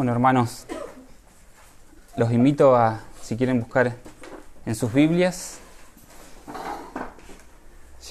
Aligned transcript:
Bueno, 0.00 0.12
hermanos, 0.12 0.66
los 2.16 2.32
invito 2.32 2.74
a, 2.74 3.00
si 3.20 3.36
quieren 3.36 3.60
buscar 3.60 3.96
en 4.64 4.74
sus 4.74 4.94
Biblias, 4.94 5.58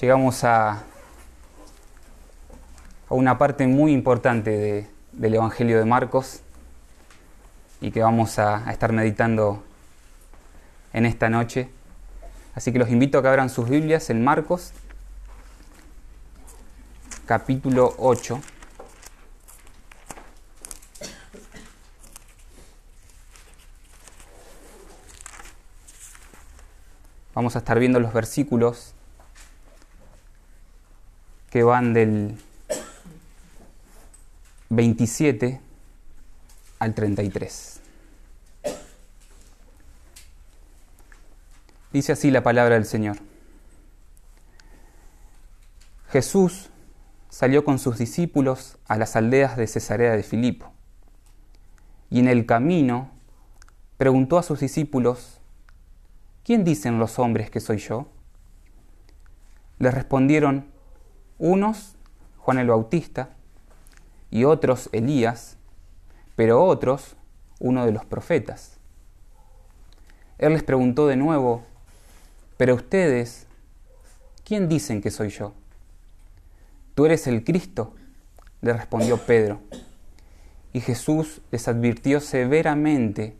llegamos 0.00 0.44
a, 0.44 0.74
a 0.74 0.84
una 3.08 3.38
parte 3.38 3.66
muy 3.66 3.90
importante 3.90 4.50
de, 4.56 4.90
del 5.10 5.34
Evangelio 5.34 5.80
de 5.80 5.84
Marcos 5.84 6.42
y 7.80 7.90
que 7.90 8.02
vamos 8.02 8.38
a, 8.38 8.68
a 8.68 8.70
estar 8.70 8.92
meditando 8.92 9.64
en 10.92 11.06
esta 11.06 11.28
noche. 11.28 11.70
Así 12.54 12.70
que 12.70 12.78
los 12.78 12.88
invito 12.90 13.18
a 13.18 13.22
que 13.22 13.26
abran 13.26 13.50
sus 13.50 13.68
Biblias 13.68 14.10
en 14.10 14.22
Marcos, 14.22 14.72
capítulo 17.26 17.96
8. 17.98 18.40
Vamos 27.40 27.56
a 27.56 27.60
estar 27.60 27.78
viendo 27.78 28.00
los 28.00 28.12
versículos 28.12 28.92
que 31.48 31.62
van 31.62 31.94
del 31.94 32.36
27 34.68 35.58
al 36.80 36.94
33. 36.94 37.80
Dice 41.94 42.12
así 42.12 42.30
la 42.30 42.42
palabra 42.42 42.74
del 42.74 42.84
Señor. 42.84 43.16
Jesús 46.10 46.68
salió 47.30 47.64
con 47.64 47.78
sus 47.78 47.96
discípulos 47.96 48.76
a 48.86 48.98
las 48.98 49.16
aldeas 49.16 49.56
de 49.56 49.66
Cesarea 49.66 50.14
de 50.14 50.22
Filipo 50.22 50.74
y 52.10 52.20
en 52.20 52.28
el 52.28 52.44
camino 52.44 53.10
preguntó 53.96 54.36
a 54.36 54.42
sus 54.42 54.60
discípulos, 54.60 55.39
¿quién 56.44 56.64
dicen 56.64 56.98
los 56.98 57.18
hombres 57.18 57.50
que 57.50 57.60
soy 57.60 57.78
yo? 57.78 58.08
Les 59.78 59.94
respondieron, 59.94 60.66
unos 61.38 61.96
Juan 62.38 62.58
el 62.58 62.68
Bautista 62.68 63.30
y 64.30 64.44
otros 64.44 64.88
Elías, 64.92 65.56
pero 66.36 66.64
otros 66.64 67.16
uno 67.58 67.84
de 67.84 67.92
los 67.92 68.04
profetas. 68.04 68.78
Él 70.38 70.54
les 70.54 70.62
preguntó 70.62 71.06
de 71.06 71.16
nuevo, 71.16 71.64
pero 72.56 72.74
ustedes, 72.74 73.46
¿quién 74.44 74.68
dicen 74.68 75.02
que 75.02 75.10
soy 75.10 75.28
yo? 75.28 75.52
¿Tú 76.94 77.06
eres 77.06 77.26
el 77.26 77.44
Cristo? 77.44 77.94
le 78.62 78.72
respondió 78.72 79.18
Pedro. 79.18 79.60
Y 80.72 80.80
Jesús 80.80 81.40
les 81.50 81.66
advirtió 81.68 82.20
severamente 82.20 83.34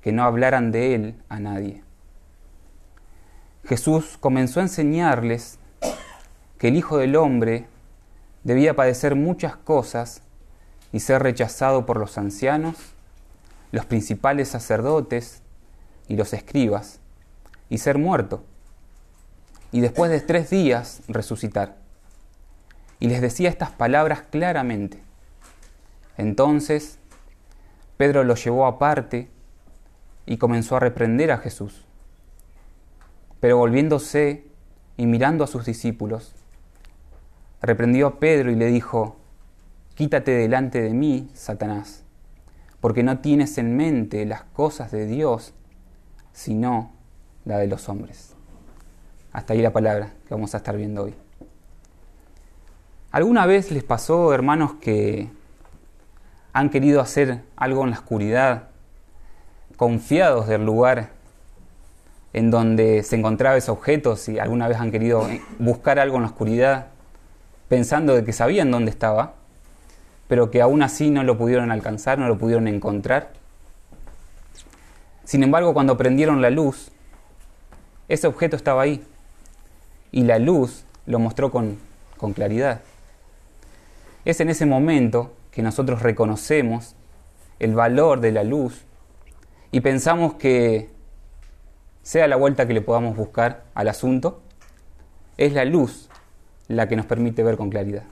que 0.00 0.12
no 0.12 0.24
hablaran 0.24 0.72
de 0.72 0.94
él 0.94 1.22
a 1.28 1.40
nadie. 1.40 1.82
Jesús 3.66 4.18
comenzó 4.20 4.60
a 4.60 4.64
enseñarles 4.64 5.58
que 6.58 6.68
el 6.68 6.76
Hijo 6.76 6.98
del 6.98 7.16
Hombre 7.16 7.66
debía 8.42 8.76
padecer 8.76 9.14
muchas 9.14 9.56
cosas 9.56 10.20
y 10.92 11.00
ser 11.00 11.22
rechazado 11.22 11.86
por 11.86 11.98
los 11.98 12.18
ancianos, 12.18 12.76
los 13.72 13.86
principales 13.86 14.48
sacerdotes 14.48 15.40
y 16.08 16.16
los 16.16 16.34
escribas, 16.34 17.00
y 17.70 17.78
ser 17.78 17.96
muerto, 17.96 18.44
y 19.72 19.80
después 19.80 20.10
de 20.10 20.20
tres 20.20 20.50
días 20.50 21.00
resucitar. 21.08 21.76
Y 23.00 23.08
les 23.08 23.22
decía 23.22 23.48
estas 23.48 23.70
palabras 23.70 24.22
claramente. 24.30 25.02
Entonces 26.18 26.98
Pedro 27.96 28.24
lo 28.24 28.34
llevó 28.34 28.66
aparte 28.66 29.30
y 30.26 30.36
comenzó 30.36 30.76
a 30.76 30.80
reprender 30.80 31.32
a 31.32 31.38
Jesús. 31.38 31.84
Pero 33.44 33.58
volviéndose 33.58 34.46
y 34.96 35.04
mirando 35.04 35.44
a 35.44 35.46
sus 35.46 35.66
discípulos, 35.66 36.32
reprendió 37.60 38.06
a 38.06 38.18
Pedro 38.18 38.50
y 38.50 38.54
le 38.54 38.68
dijo, 38.68 39.16
Quítate 39.94 40.30
delante 40.30 40.80
de 40.80 40.94
mí, 40.94 41.28
Satanás, 41.34 42.04
porque 42.80 43.02
no 43.02 43.18
tienes 43.18 43.58
en 43.58 43.76
mente 43.76 44.24
las 44.24 44.44
cosas 44.44 44.90
de 44.92 45.04
Dios, 45.04 45.52
sino 46.32 46.92
la 47.44 47.58
de 47.58 47.66
los 47.66 47.86
hombres. 47.90 48.34
Hasta 49.30 49.52
ahí 49.52 49.60
la 49.60 49.74
palabra 49.74 50.14
que 50.26 50.32
vamos 50.32 50.54
a 50.54 50.56
estar 50.56 50.74
viendo 50.78 51.02
hoy. 51.02 51.14
¿Alguna 53.10 53.44
vez 53.44 53.70
les 53.70 53.84
pasó, 53.84 54.32
hermanos, 54.32 54.76
que 54.80 55.28
han 56.54 56.70
querido 56.70 57.02
hacer 57.02 57.42
algo 57.56 57.84
en 57.84 57.90
la 57.90 57.98
oscuridad, 57.98 58.68
confiados 59.76 60.48
del 60.48 60.64
lugar 60.64 61.13
en 62.34 62.50
donde 62.50 63.04
se 63.04 63.14
encontraba 63.16 63.56
ese 63.56 63.70
objeto, 63.70 64.16
si 64.16 64.40
alguna 64.40 64.66
vez 64.66 64.78
han 64.78 64.90
querido 64.90 65.26
buscar 65.60 66.00
algo 66.00 66.16
en 66.16 66.22
la 66.22 66.28
oscuridad, 66.28 66.88
pensando 67.68 68.14
de 68.14 68.24
que 68.24 68.32
sabían 68.32 68.72
dónde 68.72 68.90
estaba, 68.90 69.34
pero 70.26 70.50
que 70.50 70.60
aún 70.60 70.82
así 70.82 71.10
no 71.10 71.22
lo 71.22 71.38
pudieron 71.38 71.70
alcanzar, 71.70 72.18
no 72.18 72.26
lo 72.26 72.36
pudieron 72.36 72.66
encontrar. 72.66 73.30
Sin 75.22 75.44
embargo, 75.44 75.74
cuando 75.74 75.96
prendieron 75.96 76.42
la 76.42 76.50
luz, 76.50 76.90
ese 78.08 78.26
objeto 78.26 78.56
estaba 78.56 78.82
ahí 78.82 79.04
y 80.10 80.24
la 80.24 80.40
luz 80.40 80.84
lo 81.06 81.20
mostró 81.20 81.52
con, 81.52 81.78
con 82.16 82.32
claridad. 82.32 82.80
Es 84.24 84.40
en 84.40 84.50
ese 84.50 84.66
momento 84.66 85.32
que 85.52 85.62
nosotros 85.62 86.02
reconocemos 86.02 86.96
el 87.60 87.74
valor 87.74 88.20
de 88.20 88.32
la 88.32 88.42
luz 88.42 88.82
y 89.70 89.80
pensamos 89.82 90.34
que 90.34 90.93
sea 92.04 92.28
la 92.28 92.36
vuelta 92.36 92.66
que 92.66 92.74
le 92.74 92.82
podamos 92.82 93.16
buscar 93.16 93.64
al 93.74 93.88
asunto, 93.88 94.42
es 95.38 95.54
la 95.54 95.64
luz 95.64 96.10
la 96.68 96.86
que 96.86 96.96
nos 96.96 97.06
permite 97.06 97.42
ver 97.42 97.56
con 97.56 97.70
claridad. 97.70 98.04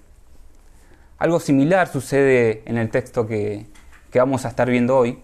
Algo 1.18 1.38
similar 1.38 1.88
sucede 1.88 2.62
en 2.64 2.78
el 2.78 2.90
texto 2.90 3.26
que, 3.26 3.66
que 4.10 4.18
vamos 4.18 4.46
a 4.46 4.48
estar 4.48 4.68
viendo 4.68 4.96
hoy, 4.96 5.18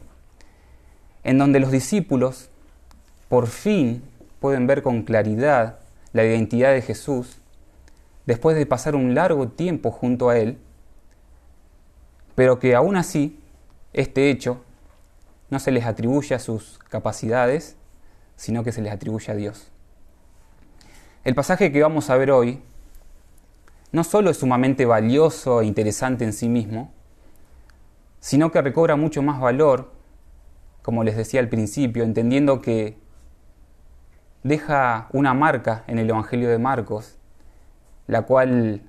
en 1.24 1.38
donde 1.38 1.60
los 1.60 1.72
discípulos 1.72 2.50
por 3.30 3.46
fin 3.46 4.02
pueden 4.38 4.66
ver 4.66 4.82
con 4.82 5.02
claridad 5.02 5.78
la 6.12 6.24
identidad 6.24 6.72
de 6.72 6.82
Jesús 6.82 7.38
después 8.26 8.54
de 8.54 8.66
pasar 8.66 8.94
un 8.94 9.14
largo 9.14 9.48
tiempo 9.48 9.90
junto 9.90 10.28
a 10.28 10.38
Él, 10.38 10.58
pero 12.34 12.58
que 12.58 12.74
aún 12.74 12.96
así 12.96 13.40
este 13.94 14.28
hecho 14.28 14.62
no 15.48 15.58
se 15.58 15.70
les 15.70 15.86
atribuye 15.86 16.34
a 16.34 16.38
sus 16.38 16.78
capacidades, 16.90 17.77
sino 18.38 18.62
que 18.62 18.70
se 18.72 18.80
les 18.80 18.92
atribuye 18.92 19.30
a 19.32 19.34
Dios. 19.34 19.68
El 21.24 21.34
pasaje 21.34 21.72
que 21.72 21.82
vamos 21.82 22.08
a 22.08 22.16
ver 22.16 22.30
hoy 22.30 22.62
no 23.90 24.04
solo 24.04 24.30
es 24.30 24.38
sumamente 24.38 24.86
valioso 24.86 25.60
e 25.60 25.66
interesante 25.66 26.24
en 26.24 26.32
sí 26.32 26.48
mismo, 26.48 26.92
sino 28.20 28.52
que 28.52 28.62
recobra 28.62 28.94
mucho 28.94 29.22
más 29.22 29.40
valor, 29.40 29.90
como 30.82 31.02
les 31.02 31.16
decía 31.16 31.40
al 31.40 31.48
principio, 31.48 32.04
entendiendo 32.04 32.62
que 32.62 32.96
deja 34.44 35.08
una 35.12 35.34
marca 35.34 35.82
en 35.88 35.98
el 35.98 36.08
Evangelio 36.08 36.48
de 36.48 36.58
Marcos, 36.58 37.16
la 38.06 38.22
cual 38.22 38.82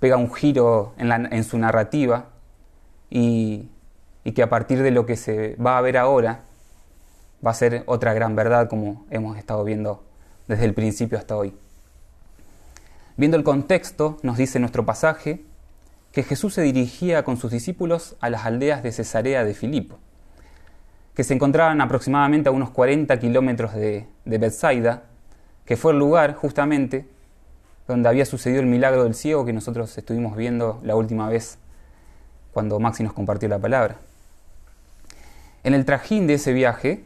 pega 0.00 0.16
un 0.16 0.32
giro 0.32 0.94
en, 0.96 1.10
la, 1.10 1.16
en 1.16 1.44
su 1.44 1.58
narrativa 1.58 2.30
y, 3.10 3.68
y 4.24 4.32
que 4.32 4.42
a 4.42 4.48
partir 4.48 4.82
de 4.82 4.90
lo 4.90 5.04
que 5.04 5.16
se 5.16 5.54
va 5.56 5.76
a 5.76 5.82
ver 5.82 5.98
ahora, 5.98 6.44
va 7.44 7.50
a 7.50 7.54
ser 7.54 7.82
otra 7.86 8.12
gran 8.14 8.36
verdad 8.36 8.68
como 8.68 9.06
hemos 9.10 9.38
estado 9.38 9.64
viendo 9.64 10.02
desde 10.46 10.64
el 10.64 10.74
principio 10.74 11.18
hasta 11.18 11.36
hoy. 11.36 11.54
Viendo 13.16 13.36
el 13.36 13.44
contexto, 13.44 14.18
nos 14.22 14.36
dice 14.36 14.58
nuestro 14.58 14.84
pasaje 14.86 15.44
que 16.12 16.22
Jesús 16.22 16.54
se 16.54 16.62
dirigía 16.62 17.22
con 17.22 17.36
sus 17.36 17.50
discípulos 17.52 18.16
a 18.20 18.30
las 18.30 18.44
aldeas 18.44 18.82
de 18.82 18.92
Cesarea 18.92 19.44
de 19.44 19.54
Filipo, 19.54 19.98
que 21.14 21.24
se 21.24 21.34
encontraban 21.34 21.80
aproximadamente 21.80 22.48
a 22.48 22.52
unos 22.52 22.70
40 22.70 23.18
kilómetros 23.18 23.74
de, 23.74 24.06
de 24.24 24.38
Bethsaida, 24.38 25.04
que 25.64 25.76
fue 25.76 25.92
el 25.92 25.98
lugar 25.98 26.34
justamente 26.34 27.06
donde 27.86 28.08
había 28.08 28.24
sucedido 28.24 28.60
el 28.60 28.66
milagro 28.66 29.04
del 29.04 29.14
ciego 29.14 29.44
que 29.44 29.52
nosotros 29.52 29.96
estuvimos 29.96 30.36
viendo 30.36 30.80
la 30.82 30.96
última 30.96 31.28
vez 31.28 31.58
cuando 32.52 32.78
Maxi 32.80 33.02
nos 33.02 33.12
compartió 33.12 33.48
la 33.48 33.58
palabra. 33.58 33.96
En 35.62 35.74
el 35.74 35.84
trajín 35.84 36.26
de 36.26 36.34
ese 36.34 36.52
viaje, 36.52 37.04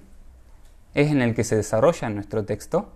es 0.95 1.11
en 1.11 1.21
el 1.21 1.35
que 1.35 1.45
se 1.45 1.57
desarrolla 1.57 2.09
nuestro 2.09 2.45
texto 2.45 2.93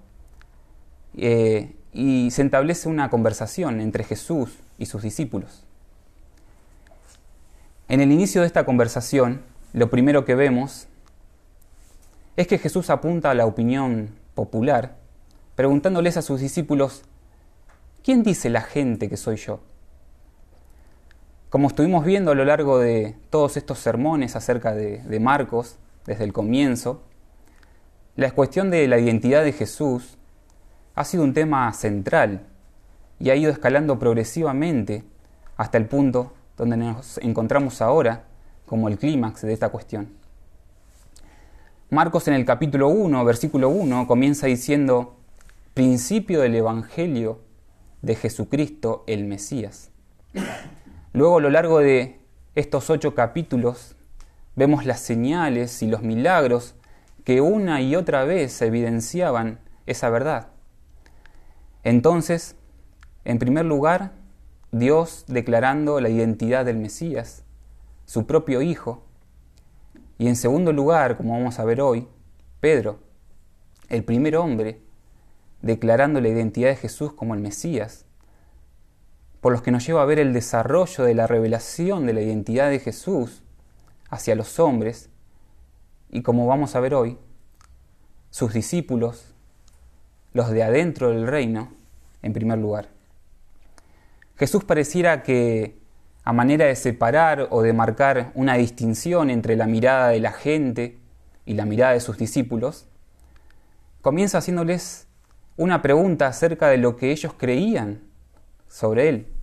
eh, 1.16 1.74
y 1.92 2.30
se 2.30 2.42
establece 2.42 2.88
una 2.88 3.10
conversación 3.10 3.80
entre 3.80 4.04
Jesús 4.04 4.56
y 4.78 4.86
sus 4.86 5.02
discípulos. 5.02 5.64
En 7.88 8.00
el 8.00 8.12
inicio 8.12 8.42
de 8.42 8.46
esta 8.46 8.64
conversación, 8.64 9.42
lo 9.72 9.90
primero 9.90 10.24
que 10.24 10.34
vemos 10.34 10.86
es 12.36 12.46
que 12.46 12.58
Jesús 12.58 12.90
apunta 12.90 13.30
a 13.30 13.34
la 13.34 13.46
opinión 13.46 14.10
popular, 14.34 14.96
preguntándoles 15.56 16.16
a 16.16 16.22
sus 16.22 16.40
discípulos, 16.40 17.02
¿quién 18.04 18.22
dice 18.22 18.48
la 18.48 18.60
gente 18.60 19.08
que 19.08 19.16
soy 19.16 19.36
yo? 19.36 19.60
Como 21.50 21.66
estuvimos 21.68 22.04
viendo 22.04 22.30
a 22.30 22.34
lo 22.34 22.44
largo 22.44 22.78
de 22.78 23.16
todos 23.30 23.56
estos 23.56 23.78
sermones 23.78 24.36
acerca 24.36 24.72
de, 24.72 24.98
de 24.98 25.18
Marcos, 25.18 25.78
desde 26.06 26.24
el 26.24 26.32
comienzo, 26.32 27.02
la 28.18 28.32
cuestión 28.32 28.68
de 28.72 28.88
la 28.88 28.98
identidad 28.98 29.44
de 29.44 29.52
Jesús 29.52 30.18
ha 30.96 31.04
sido 31.04 31.22
un 31.22 31.34
tema 31.34 31.72
central 31.72 32.48
y 33.20 33.30
ha 33.30 33.36
ido 33.36 33.52
escalando 33.52 34.00
progresivamente 34.00 35.04
hasta 35.56 35.78
el 35.78 35.86
punto 35.86 36.32
donde 36.56 36.76
nos 36.76 37.18
encontramos 37.18 37.80
ahora 37.80 38.24
como 38.66 38.88
el 38.88 38.98
clímax 38.98 39.42
de 39.42 39.52
esta 39.52 39.68
cuestión. 39.68 40.08
Marcos 41.90 42.26
en 42.26 42.34
el 42.34 42.44
capítulo 42.44 42.88
1, 42.88 43.24
versículo 43.24 43.68
1, 43.68 44.08
comienza 44.08 44.48
diciendo, 44.48 45.14
principio 45.72 46.40
del 46.40 46.56
Evangelio 46.56 47.38
de 48.02 48.16
Jesucristo 48.16 49.04
el 49.06 49.26
Mesías. 49.26 49.92
Luego 51.12 51.38
a 51.38 51.40
lo 51.40 51.50
largo 51.50 51.78
de 51.78 52.18
estos 52.56 52.90
ocho 52.90 53.14
capítulos 53.14 53.94
vemos 54.56 54.86
las 54.86 54.98
señales 54.98 55.84
y 55.84 55.86
los 55.86 56.02
milagros 56.02 56.74
que 57.28 57.42
una 57.42 57.82
y 57.82 57.94
otra 57.94 58.24
vez 58.24 58.62
evidenciaban 58.62 59.58
esa 59.84 60.08
verdad. 60.08 60.48
Entonces, 61.84 62.56
en 63.26 63.38
primer 63.38 63.66
lugar, 63.66 64.12
Dios 64.72 65.26
declarando 65.28 66.00
la 66.00 66.08
identidad 66.08 66.64
del 66.64 66.78
Mesías, 66.78 67.44
su 68.06 68.26
propio 68.26 68.62
Hijo, 68.62 69.04
y 70.16 70.28
en 70.28 70.36
segundo 70.36 70.72
lugar, 70.72 71.18
como 71.18 71.34
vamos 71.34 71.58
a 71.58 71.66
ver 71.66 71.82
hoy, 71.82 72.08
Pedro, 72.60 72.98
el 73.90 74.04
primer 74.04 74.34
hombre, 74.38 74.80
declarando 75.60 76.22
la 76.22 76.28
identidad 76.28 76.70
de 76.70 76.76
Jesús 76.76 77.12
como 77.12 77.34
el 77.34 77.40
Mesías, 77.40 78.06
por 79.42 79.52
los 79.52 79.60
que 79.60 79.70
nos 79.70 79.86
lleva 79.86 80.00
a 80.00 80.06
ver 80.06 80.18
el 80.18 80.32
desarrollo 80.32 81.04
de 81.04 81.14
la 81.14 81.26
revelación 81.26 82.06
de 82.06 82.14
la 82.14 82.22
identidad 82.22 82.70
de 82.70 82.78
Jesús 82.78 83.42
hacia 84.08 84.34
los 84.34 84.58
hombres, 84.58 85.07
y 86.10 86.22
como 86.22 86.46
vamos 86.46 86.74
a 86.74 86.80
ver 86.80 86.94
hoy, 86.94 87.18
sus 88.30 88.52
discípulos, 88.52 89.34
los 90.32 90.50
de 90.50 90.62
adentro 90.62 91.10
del 91.10 91.26
reino, 91.26 91.70
en 92.22 92.32
primer 92.32 92.58
lugar. 92.58 92.88
Jesús 94.36 94.64
pareciera 94.64 95.22
que 95.22 95.78
a 96.24 96.32
manera 96.32 96.66
de 96.66 96.76
separar 96.76 97.48
o 97.50 97.62
de 97.62 97.72
marcar 97.72 98.32
una 98.34 98.54
distinción 98.54 99.30
entre 99.30 99.56
la 99.56 99.66
mirada 99.66 100.08
de 100.08 100.20
la 100.20 100.32
gente 100.32 100.98
y 101.46 101.54
la 101.54 101.64
mirada 101.64 101.94
de 101.94 102.00
sus 102.00 102.18
discípulos, 102.18 102.86
comienza 104.02 104.38
haciéndoles 104.38 105.06
una 105.56 105.80
pregunta 105.82 106.26
acerca 106.26 106.68
de 106.68 106.76
lo 106.76 106.96
que 106.96 107.10
ellos 107.10 107.32
creían 107.36 108.02
sobre 108.68 109.08
Él. 109.08 109.37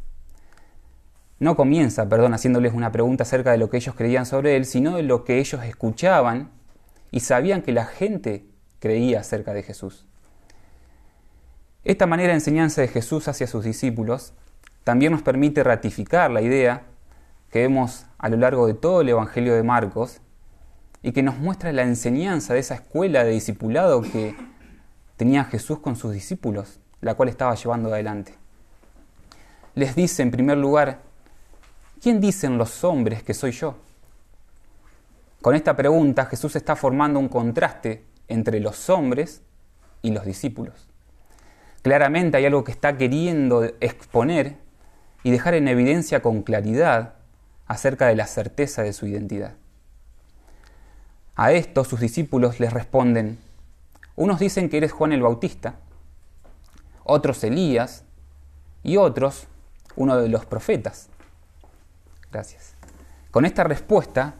No 1.39 1.55
comienza, 1.55 2.07
perdón, 2.07 2.33
haciéndoles 2.33 2.73
una 2.73 2.91
pregunta 2.91 3.23
acerca 3.23 3.51
de 3.51 3.57
lo 3.57 3.69
que 3.69 3.77
ellos 3.77 3.95
creían 3.95 4.25
sobre 4.25 4.55
Él, 4.55 4.65
sino 4.65 4.95
de 4.95 5.03
lo 5.03 5.25
que 5.25 5.39
ellos 5.39 5.63
escuchaban 5.63 6.49
y 7.11 7.19
sabían 7.19 7.61
que 7.61 7.73
la 7.73 7.85
gente 7.85 8.45
creía 8.79 9.19
acerca 9.19 9.53
de 9.53 9.63
Jesús. 9.63 10.05
Esta 11.83 12.07
manera 12.07 12.29
de 12.29 12.35
enseñanza 12.35 12.81
de 12.81 12.87
Jesús 12.87 13.27
hacia 13.27 13.47
sus 13.47 13.63
discípulos 13.63 14.33
también 14.83 15.11
nos 15.11 15.21
permite 15.21 15.63
ratificar 15.63 16.31
la 16.31 16.41
idea 16.41 16.83
que 17.51 17.59
vemos 17.59 18.05
a 18.17 18.29
lo 18.29 18.37
largo 18.37 18.67
de 18.67 18.73
todo 18.73 19.01
el 19.01 19.09
Evangelio 19.09 19.55
de 19.55 19.63
Marcos 19.63 20.21
y 21.03 21.11
que 21.11 21.21
nos 21.21 21.37
muestra 21.37 21.71
la 21.71 21.83
enseñanza 21.83 22.53
de 22.53 22.59
esa 22.59 22.75
escuela 22.75 23.23
de 23.23 23.31
discipulado 23.31 24.01
que 24.01 24.35
tenía 25.17 25.43
Jesús 25.43 25.79
con 25.79 25.95
sus 25.95 26.13
discípulos, 26.13 26.79
la 27.01 27.13
cual 27.13 27.29
estaba 27.29 27.53
llevando 27.55 27.93
adelante. 27.93 28.33
Les 29.75 29.95
dice 29.95 30.23
en 30.23 30.31
primer 30.31 30.57
lugar, 30.57 31.04
¿quién 32.05 32.21
dicen 32.21 32.59
los 32.59 32.83
hombres 32.83 33.23
que 33.23 33.33
soy 33.33 33.49
yo? 33.49 33.77
Con 35.41 35.55
esta 35.55 35.75
pregunta 35.75 36.27
Jesús 36.27 36.55
está 36.55 36.75
formando 36.75 37.17
un 37.17 37.27
contraste 37.27 38.03
entre 38.27 38.59
los 38.59 38.91
hombres 38.91 39.41
y 40.03 40.11
los 40.11 40.23
discípulos. 40.23 40.87
Claramente 41.81 42.37
hay 42.37 42.45
algo 42.45 42.63
que 42.63 42.71
está 42.71 42.95
queriendo 42.95 43.63
exponer 43.79 44.55
y 45.23 45.31
dejar 45.31 45.55
en 45.55 45.67
evidencia 45.67 46.21
con 46.21 46.43
claridad 46.43 47.15
acerca 47.65 48.05
de 48.05 48.15
la 48.15 48.27
certeza 48.27 48.83
de 48.83 48.93
su 48.93 49.07
identidad. 49.07 49.55
A 51.35 51.53
esto 51.53 51.83
sus 51.85 52.01
discípulos 52.01 52.59
les 52.59 52.71
responden, 52.71 53.39
unos 54.15 54.39
dicen 54.39 54.69
que 54.69 54.77
eres 54.77 54.91
Juan 54.91 55.11
el 55.11 55.23
Bautista, 55.23 55.79
otros 57.03 57.43
Elías 57.43 58.03
y 58.83 58.97
otros 58.97 59.47
uno 59.95 60.17
de 60.17 60.29
los 60.29 60.45
profetas. 60.45 61.09
Con 63.31 63.45
esta 63.45 63.63
respuesta 63.63 64.35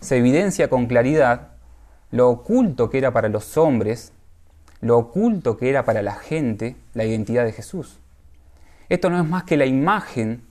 se 0.00 0.16
evidencia 0.16 0.68
con 0.68 0.86
claridad 0.86 1.52
lo 2.10 2.30
oculto 2.30 2.88
que 2.88 2.98
era 2.98 3.12
para 3.12 3.28
los 3.28 3.56
hombres, 3.56 4.12
lo 4.80 4.98
oculto 4.98 5.56
que 5.56 5.68
era 5.68 5.84
para 5.84 6.02
la 6.02 6.14
gente 6.14 6.76
la 6.94 7.04
identidad 7.04 7.44
de 7.44 7.52
Jesús. 7.52 7.98
Esto 8.88 9.10
no 9.10 9.20
es 9.20 9.28
más 9.28 9.44
que 9.44 9.56
la 9.56 9.66
imagen 9.66 10.42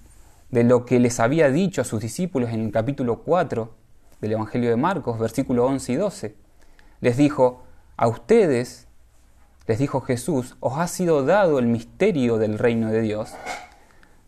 de 0.51 0.63
lo 0.63 0.85
que 0.85 0.99
les 0.99 1.19
había 1.19 1.49
dicho 1.49 1.81
a 1.81 1.85
sus 1.85 2.01
discípulos 2.01 2.51
en 2.51 2.65
el 2.65 2.71
capítulo 2.71 3.23
4 3.23 3.73
del 4.21 4.31
Evangelio 4.33 4.69
de 4.69 4.77
Marcos, 4.77 5.19
versículos 5.19 5.69
11 5.69 5.91
y 5.91 5.95
12. 5.95 6.35
Les 7.01 7.17
dijo, 7.17 7.63
a 7.95 8.07
ustedes, 8.07 8.87
les 9.65 9.79
dijo 9.79 10.01
Jesús, 10.01 10.55
os 10.59 10.77
ha 10.77 10.87
sido 10.87 11.25
dado 11.25 11.59
el 11.59 11.65
misterio 11.65 12.37
del 12.37 12.59
reino 12.59 12.91
de 12.91 13.01
Dios, 13.01 13.33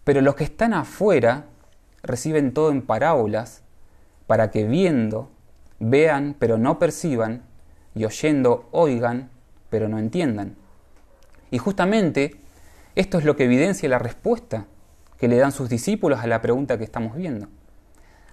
pero 0.04 0.22
los 0.22 0.36
que 0.36 0.44
están 0.44 0.74
afuera 0.74 1.46
reciben 2.04 2.54
todo 2.54 2.72
en 2.72 2.82
parábolas, 2.82 3.64
para 4.28 4.52
que 4.52 4.66
viendo, 4.66 5.30
vean, 5.80 6.36
pero 6.38 6.58
no 6.58 6.80
perciban, 6.80 7.44
y 7.96 8.06
oyendo, 8.06 8.68
oigan, 8.72 9.30
pero 9.70 9.90
no 9.90 10.00
entiendan. 10.00 10.56
Y 11.52 11.58
justamente 11.58 12.36
esto 12.96 13.18
es 13.18 13.26
lo 13.26 13.36
que 13.36 13.46
evidencia 13.46 13.90
la 13.90 14.00
respuesta 14.00 14.66
que 15.18 15.28
le 15.28 15.38
dan 15.38 15.52
sus 15.52 15.70
discípulos 15.70 16.20
a 16.20 16.28
la 16.28 16.42
pregunta 16.42 16.78
que 16.78 16.84
estamos 16.84 17.16
viendo. 17.16 17.48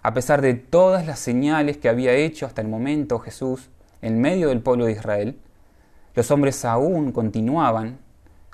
A 0.02 0.14
pesar 0.14 0.40
de 0.40 0.54
todas 0.54 1.06
las 1.06 1.18
señales 1.18 1.78
que 1.78 1.88
había 1.88 2.12
hecho 2.12 2.46
hasta 2.46 2.62
el 2.62 2.68
momento 2.68 3.18
Jesús 3.18 3.70
en 4.02 4.20
medio 4.20 4.48
del 4.48 4.60
pueblo 4.60 4.84
de 4.84 4.92
Israel, 4.92 5.38
los 6.14 6.30
hombres 6.30 6.64
aún 6.64 7.12
continuaban 7.12 7.98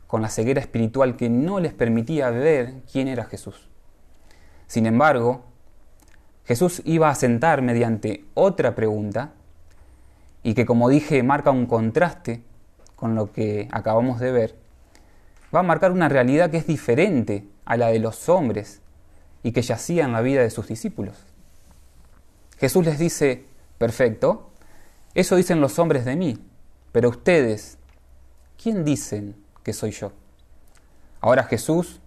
con 0.07 0.23
la 0.23 0.29
ceguera 0.29 0.61
espiritual 0.61 1.17
que 1.17 1.29
no 1.29 1.61
les 1.61 1.73
permitía 1.73 2.31
ver 2.31 2.83
quién 2.91 3.09
era 3.09 3.25
Jesús. 3.25 3.69
Sin 4.73 4.87
embargo, 4.87 5.43
Jesús 6.47 6.81
iba 6.87 7.11
a 7.11 7.15
sentar 7.15 7.61
mediante 7.61 8.25
otra 8.33 8.75
pregunta 8.75 9.35
y 10.43 10.55
que 10.55 10.65
como 10.65 10.89
dije 10.89 11.23
marca 11.23 11.51
un 11.51 11.67
contraste 11.67 12.43
con 12.97 13.15
lo 13.15 13.31
que 13.33 13.69
acabamos 13.71 14.19
de 14.19 14.33
ver 14.33 14.55
va 15.55 15.61
a 15.61 15.63
marcar 15.63 15.93
una 15.93 16.09
realidad 16.09 16.51
que 16.51 16.57
es 16.57 16.67
diferente 16.67 17.47
a 17.67 17.77
la 17.77 17.89
de 17.89 17.99
los 17.99 18.31
hombres 18.31 18.81
y 19.43 19.53
que 19.53 19.61
yacía 19.61 20.07
en 20.07 20.13
la 20.13 20.23
vida 20.23 20.41
de 20.41 20.49
sus 20.49 20.69
discípulos. 20.69 21.19
Jesús 22.57 22.87
les 22.87 22.99
dice, 22.99 23.45
perfecto, 23.77 24.53
eso 25.13 25.37
dicen 25.37 25.61
los 25.61 25.79
hombres 25.79 26.07
de 26.07 26.17
mí, 26.17 26.39
pero 26.93 27.11
ustedes, 27.11 27.77
¿quién 28.57 28.87
dicen 28.87 29.37
que 29.65 29.75
soy 29.75 29.91
yo? 29.91 30.13
Ahora 31.21 31.45
Jesús 31.45 32.01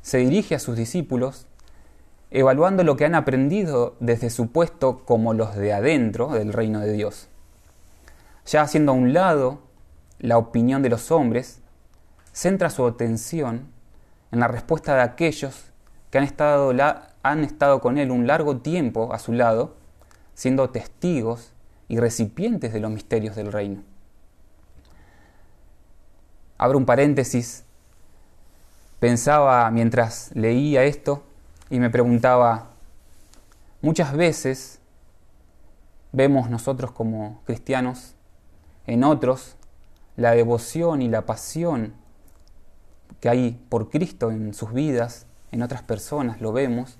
se 0.00 0.16
dirige 0.16 0.54
a 0.54 0.60
sus 0.60 0.74
discípulos 0.74 1.44
evaluando 2.30 2.84
lo 2.84 2.96
que 2.96 3.04
han 3.04 3.14
aprendido 3.14 3.96
desde 4.00 4.30
su 4.30 4.50
puesto 4.50 5.04
como 5.04 5.32
los 5.34 5.56
de 5.56 5.72
adentro 5.72 6.28
del 6.28 6.52
reino 6.52 6.80
de 6.80 6.92
Dios. 6.92 7.28
Ya 8.46 8.62
haciendo 8.62 8.92
a 8.92 8.94
un 8.94 9.12
lado 9.12 9.60
la 10.18 10.38
opinión 10.38 10.82
de 10.82 10.90
los 10.90 11.10
hombres, 11.10 11.60
centra 12.32 12.70
su 12.70 12.86
atención 12.86 13.68
en 14.30 14.40
la 14.40 14.48
respuesta 14.48 14.94
de 14.94 15.02
aquellos 15.02 15.66
que 16.10 16.18
han 16.18 16.24
estado, 16.24 16.72
han 17.22 17.44
estado 17.44 17.80
con 17.80 17.98
él 17.98 18.10
un 18.10 18.26
largo 18.26 18.58
tiempo 18.58 19.12
a 19.12 19.18
su 19.18 19.32
lado, 19.32 19.76
siendo 20.34 20.70
testigos 20.70 21.52
y 21.88 21.98
recipientes 21.98 22.72
de 22.72 22.80
los 22.80 22.90
misterios 22.90 23.36
del 23.36 23.52
reino. 23.52 23.82
Abro 26.58 26.78
un 26.78 26.86
paréntesis. 26.86 27.64
Pensaba 28.98 29.70
mientras 29.70 30.30
leía 30.34 30.84
esto 30.84 31.22
y 31.70 31.78
me 31.80 31.90
preguntaba, 31.90 32.70
muchas 33.82 34.12
veces 34.14 34.80
vemos 36.12 36.48
nosotros 36.50 36.92
como 36.92 37.42
cristianos 37.44 38.14
en 38.86 39.04
otros 39.04 39.56
la 40.16 40.32
devoción 40.32 41.02
y 41.02 41.08
la 41.08 41.26
pasión 41.26 41.94
que 43.20 43.28
hay 43.28 43.52
por 43.68 43.90
Cristo 43.90 44.30
en 44.30 44.54
sus 44.54 44.72
vidas, 44.72 45.26
en 45.52 45.62
otras 45.62 45.82
personas, 45.82 46.40
lo 46.40 46.52
vemos, 46.52 46.98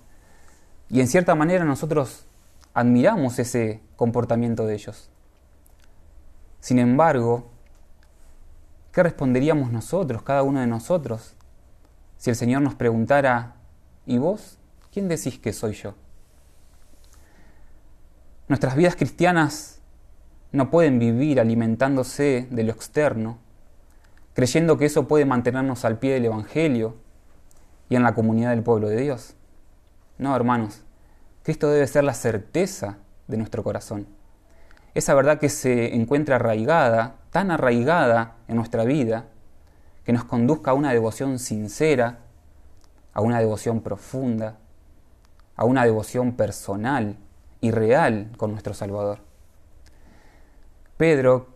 y 0.88 1.00
en 1.00 1.08
cierta 1.08 1.34
manera 1.34 1.64
nosotros 1.64 2.26
admiramos 2.74 3.38
ese 3.38 3.82
comportamiento 3.96 4.66
de 4.66 4.74
ellos. 4.74 5.10
Sin 6.60 6.78
embargo, 6.78 7.50
¿qué 8.92 9.02
responderíamos 9.02 9.72
nosotros, 9.72 10.22
cada 10.22 10.42
uno 10.42 10.60
de 10.60 10.66
nosotros, 10.66 11.34
si 12.16 12.30
el 12.30 12.36
Señor 12.36 12.62
nos 12.62 12.74
preguntara, 12.74 13.56
¿y 14.06 14.18
vos 14.18 14.57
¿quién 14.98 15.06
decís 15.06 15.38
que 15.38 15.52
soy 15.52 15.74
yo? 15.74 15.94
Nuestras 18.48 18.74
vidas 18.74 18.96
cristianas 18.96 19.80
no 20.50 20.72
pueden 20.72 20.98
vivir 20.98 21.38
alimentándose 21.38 22.48
de 22.50 22.64
lo 22.64 22.72
externo, 22.72 23.38
creyendo 24.34 24.76
que 24.76 24.86
eso 24.86 25.06
puede 25.06 25.24
mantenernos 25.24 25.84
al 25.84 26.00
pie 26.00 26.14
del 26.14 26.24
Evangelio 26.24 26.96
y 27.88 27.94
en 27.94 28.02
la 28.02 28.12
comunidad 28.12 28.50
del 28.50 28.64
pueblo 28.64 28.88
de 28.88 28.96
Dios. 29.00 29.36
No, 30.18 30.34
hermanos, 30.34 30.82
Cristo 31.44 31.70
debe 31.70 31.86
ser 31.86 32.02
la 32.02 32.14
certeza 32.14 32.98
de 33.28 33.36
nuestro 33.36 33.62
corazón. 33.62 34.08
Esa 34.94 35.14
verdad 35.14 35.38
que 35.38 35.48
se 35.48 35.94
encuentra 35.94 36.36
arraigada, 36.36 37.18
tan 37.30 37.52
arraigada 37.52 38.34
en 38.48 38.56
nuestra 38.56 38.82
vida, 38.82 39.26
que 40.02 40.12
nos 40.12 40.24
conduzca 40.24 40.72
a 40.72 40.74
una 40.74 40.92
devoción 40.92 41.38
sincera, 41.38 42.18
a 43.12 43.20
una 43.20 43.38
devoción 43.38 43.80
profunda, 43.80 44.56
a 45.58 45.64
una 45.64 45.84
devoción 45.84 46.32
personal 46.32 47.16
y 47.60 47.72
real 47.72 48.30
con 48.36 48.52
nuestro 48.52 48.74
Salvador. 48.74 49.18
Pedro, 50.96 51.48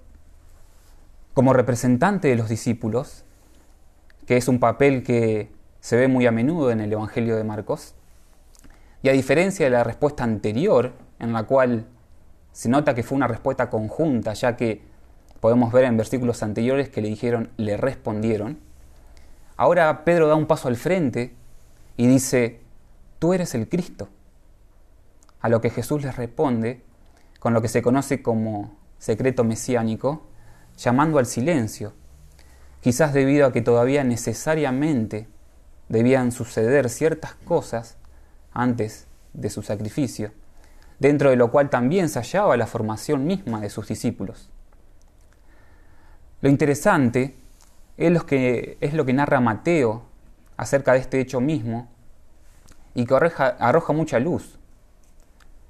como 1.35 1.53
representante 1.53 2.29
de 2.29 2.37
los 2.37 2.49
discípulos, 2.49 3.25
que 4.27 4.37
es 4.37 4.49
un 4.49 4.59
papel 4.59 5.05
que 5.05 5.53
se 5.81 5.97
ve 5.97 6.09
muy 6.09 6.27
a 6.27 6.33
menudo 6.33 6.73
en 6.73 6.81
el 6.81 6.93
Evangelio 6.93 7.37
de 7.37 7.45
Marcos, 7.45 7.95
y 9.03 9.09
a 9.09 9.13
diferencia 9.13 9.67
de 9.67 9.71
la 9.71 9.85
respuesta 9.85 10.25
anterior, 10.25 10.93
en 11.21 11.33
la 11.33 11.45
cual 11.45 11.87
se 12.51 12.69
nota 12.69 12.95
que 12.95 13.05
fue 13.05 13.17
una 13.17 13.29
respuesta 13.29 13.71
conjunta, 13.71 14.33
ya 14.35 14.57
que 14.57 14.83
podemos 15.41 15.73
ver 15.73 15.85
en 15.85 15.97
versículos 15.97 16.43
anteriores 16.43 16.89
que 16.89 17.03
le 17.03 17.09
dijeron, 17.09 17.51
le 17.57 17.77
respondieron, 17.77 18.59
ahora 19.57 20.05
Pedro 20.05 20.27
da 20.27 20.35
un 20.35 20.47
paso 20.47 20.67
al 20.67 20.77
frente 20.77 21.35
y 21.97 22.09
dice, 22.09 22.63
tú 23.23 23.33
eres 23.33 23.55
el 23.55 23.69
Cristo. 23.69 24.09
A 25.43 25.49
lo 25.49 25.61
que 25.61 25.71
Jesús 25.71 26.03
les 26.03 26.17
responde 26.17 26.83
con 27.39 27.55
lo 27.55 27.63
que 27.63 27.69
se 27.69 27.81
conoce 27.81 28.21
como 28.21 28.77
secreto 28.99 29.45
mesiánico, 29.45 30.27
llamando 30.77 31.21
al 31.21 31.27
silencio, 31.27 31.93
quizás 32.81 33.13
debido 33.13 33.47
a 33.47 33.53
que 33.53 33.63
todavía 33.63 34.03
necesariamente 34.03 35.29
debían 35.89 36.33
suceder 36.33 36.91
ciertas 36.91 37.35
cosas 37.45 37.97
antes 38.53 39.07
de 39.35 39.51
su 39.51 39.63
sacrificio, 39.63 40.33
dentro 40.99 41.31
de 41.31 41.37
lo 41.37 41.53
cual 41.53 41.71
también 41.71 42.09
se 42.09 42.19
hallaba 42.19 42.57
la 42.57 42.67
formación 42.67 43.25
misma 43.25 43.61
de 43.61 43.71
sus 43.71 43.87
discípulos. 43.87 44.51
Lo 46.41 46.49
interesante 46.49 47.37
es 47.97 48.11
lo 48.11 48.27
que, 48.27 48.79
es 48.81 48.95
lo 48.95 49.05
que 49.05 49.13
narra 49.13 49.39
Mateo 49.39 50.03
acerca 50.57 50.95
de 50.95 50.99
este 50.99 51.21
hecho 51.21 51.41
mismo 51.41 51.92
y 52.95 53.07
que 53.07 53.15
arroja, 53.15 53.93
mucha 53.93 54.19
luz. 54.19 54.59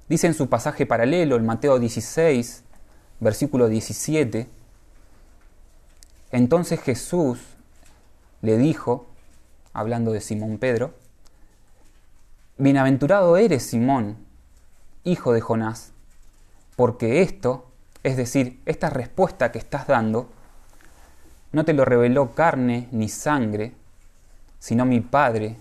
Dice 0.08 0.26
en 0.26 0.34
su 0.34 0.48
pasaje 0.48 0.86
paralelo, 0.86 1.36
en 1.36 1.46
Mateo 1.46 1.78
16, 1.78 2.64
versículo 3.20 3.68
17, 3.68 4.48
entonces 6.32 6.80
Jesús 6.80 7.38
le 8.40 8.56
dijo, 8.56 9.06
hablando 9.72 10.12
de 10.12 10.20
Simón 10.20 10.58
Pedro, 10.58 10.94
Bienaventurado 12.58 13.36
eres, 13.36 13.64
Simón, 13.64 14.16
hijo 15.04 15.32
de 15.32 15.40
Jonás, 15.40 15.92
porque 16.76 17.22
esto, 17.22 17.70
es 18.02 18.16
decir, 18.16 18.60
esta 18.66 18.90
respuesta 18.90 19.52
que 19.52 19.58
estás 19.58 19.86
dando, 19.86 20.28
no 21.52 21.64
te 21.64 21.72
lo 21.72 21.84
reveló 21.84 22.34
carne 22.34 22.88
ni 22.92 23.08
sangre, 23.08 23.74
sino 24.58 24.84
mi 24.84 25.00
Padre 25.00 25.56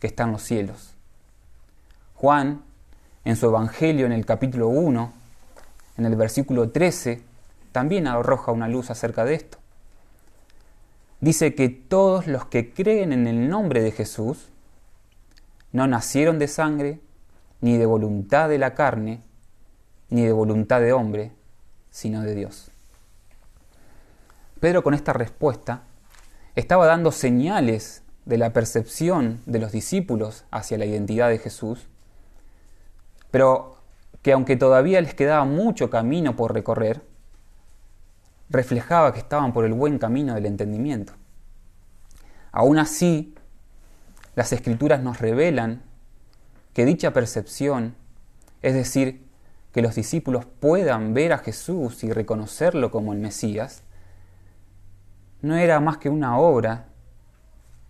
que 0.00 0.06
está 0.06 0.24
en 0.24 0.32
los 0.32 0.42
cielos. 0.42 0.94
Juan, 2.20 2.60
en 3.24 3.34
su 3.34 3.46
Evangelio 3.46 4.04
en 4.04 4.12
el 4.12 4.26
capítulo 4.26 4.68
1, 4.68 5.10
en 5.96 6.04
el 6.04 6.16
versículo 6.16 6.68
13, 6.68 7.22
también 7.72 8.06
arroja 8.06 8.52
una 8.52 8.68
luz 8.68 8.90
acerca 8.90 9.24
de 9.24 9.32
esto. 9.32 9.56
Dice 11.22 11.54
que 11.54 11.70
todos 11.70 12.26
los 12.26 12.44
que 12.44 12.74
creen 12.74 13.14
en 13.14 13.26
el 13.26 13.48
nombre 13.48 13.80
de 13.80 13.90
Jesús 13.90 14.50
no 15.72 15.86
nacieron 15.86 16.38
de 16.38 16.46
sangre, 16.48 17.00
ni 17.62 17.78
de 17.78 17.86
voluntad 17.86 18.50
de 18.50 18.58
la 18.58 18.74
carne, 18.74 19.22
ni 20.10 20.22
de 20.22 20.32
voluntad 20.32 20.82
de 20.82 20.92
hombre, 20.92 21.32
sino 21.90 22.20
de 22.20 22.34
Dios. 22.34 22.70
Pedro 24.60 24.82
con 24.82 24.92
esta 24.92 25.14
respuesta 25.14 25.84
estaba 26.54 26.84
dando 26.84 27.12
señales 27.12 28.02
de 28.26 28.36
la 28.36 28.52
percepción 28.52 29.40
de 29.46 29.58
los 29.58 29.72
discípulos 29.72 30.44
hacia 30.50 30.76
la 30.76 30.84
identidad 30.84 31.30
de 31.30 31.38
Jesús, 31.38 31.86
pero 33.30 33.76
que 34.22 34.32
aunque 34.32 34.56
todavía 34.56 35.00
les 35.00 35.14
quedaba 35.14 35.44
mucho 35.44 35.90
camino 35.90 36.36
por 36.36 36.52
recorrer, 36.52 37.02
reflejaba 38.50 39.12
que 39.12 39.20
estaban 39.20 39.52
por 39.52 39.64
el 39.64 39.72
buen 39.72 39.98
camino 39.98 40.34
del 40.34 40.46
entendimiento. 40.46 41.12
Aún 42.52 42.78
así, 42.78 43.34
las 44.34 44.52
escrituras 44.52 45.02
nos 45.02 45.20
revelan 45.20 45.82
que 46.74 46.84
dicha 46.84 47.12
percepción, 47.12 47.94
es 48.62 48.74
decir, 48.74 49.26
que 49.72 49.82
los 49.82 49.94
discípulos 49.94 50.46
puedan 50.46 51.14
ver 51.14 51.32
a 51.32 51.38
Jesús 51.38 52.02
y 52.02 52.12
reconocerlo 52.12 52.90
como 52.90 53.12
el 53.12 53.20
Mesías, 53.20 53.82
no 55.42 55.56
era 55.56 55.80
más 55.80 55.98
que 55.98 56.08
una 56.08 56.38
obra 56.38 56.86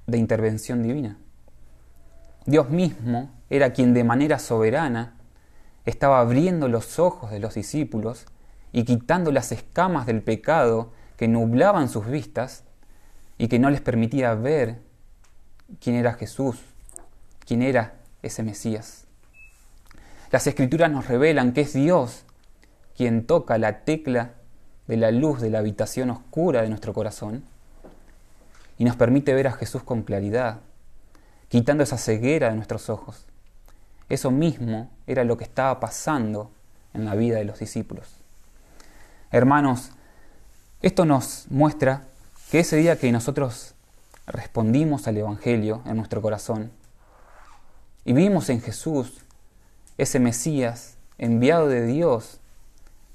de 0.06 0.18
intervención 0.18 0.82
divina. 0.82 1.16
Dios 2.47 2.68
mismo 2.70 3.30
era 3.49 3.73
quien 3.73 3.94
de 3.94 4.04
manera 4.04 4.38
soberana 4.38 5.14
estaba 5.84 6.20
abriendo 6.20 6.68
los 6.68 6.99
ojos 6.99 7.30
de 7.30 7.40
los 7.40 7.54
discípulos 7.54 8.26
y 8.72 8.84
quitando 8.84 9.32
las 9.32 9.52
escamas 9.52 10.06
del 10.06 10.22
pecado 10.22 10.92
que 11.16 11.28
nublaban 11.28 11.88
sus 11.88 12.06
vistas 12.06 12.64
y 13.38 13.49
que 13.49 13.58
no 13.58 13.70
les 13.70 13.80
permitía 13.80 14.34
ver 14.34 14.80
quién 15.80 15.96
era 15.96 16.14
Jesús, 16.14 16.58
quién 17.46 17.62
era 17.62 17.94
ese 18.22 18.42
Mesías. 18.42 19.06
Las 20.30 20.46
escrituras 20.46 20.90
nos 20.90 21.08
revelan 21.08 21.52
que 21.52 21.62
es 21.62 21.72
Dios 21.72 22.25
quien 22.96 23.26
toca 23.26 23.58
la 23.58 23.84
tecla 23.84 24.34
de 24.87 24.96
la 24.96 25.10
luz 25.10 25.40
de 25.40 25.50
la 25.50 25.60
habitación 25.60 26.10
oscura 26.10 26.62
de 26.62 26.68
nuestro 26.68 26.92
corazón 26.92 27.44
y 28.76 28.84
nos 28.84 28.96
permite 28.96 29.34
ver 29.34 29.46
a 29.46 29.52
Jesús 29.52 29.82
con 29.82 30.02
claridad, 30.02 30.60
quitando 31.49 31.82
esa 31.82 31.99
ceguera 31.99 32.50
de 32.50 32.56
nuestros 32.56 32.90
ojos. 32.90 33.26
Eso 34.11 34.31
mismo 34.31 34.90
era 35.07 35.25
lo 35.25 35.38
que 35.38 35.45
estaba 35.45 35.81
pasando 35.81 36.50
en 36.93 37.07
la 37.07 37.14
vida 37.14 37.38
de 37.38 37.45
los 37.45 37.61
discípulos. 37.61 38.17
Hermanos, 39.31 39.93
esto 40.83 41.05
nos 41.05 41.47
muestra 41.49 42.05
que 42.50 42.59
ese 42.59 42.76
día 42.76 42.99
que 42.99 43.12
nosotros 43.12 43.75
respondimos 44.26 45.07
al 45.07 45.17
Evangelio 45.17 45.83
en 45.87 45.97
nuestro 45.97 46.21
corazón 46.21 46.73
y 48.05 48.12
vimos 48.12 48.50
en 48.50 48.61
Jesús 48.61 49.25
ese 49.97 50.19
Mesías 50.19 50.97
enviado 51.17 51.69
de 51.69 51.87
Dios 51.87 52.40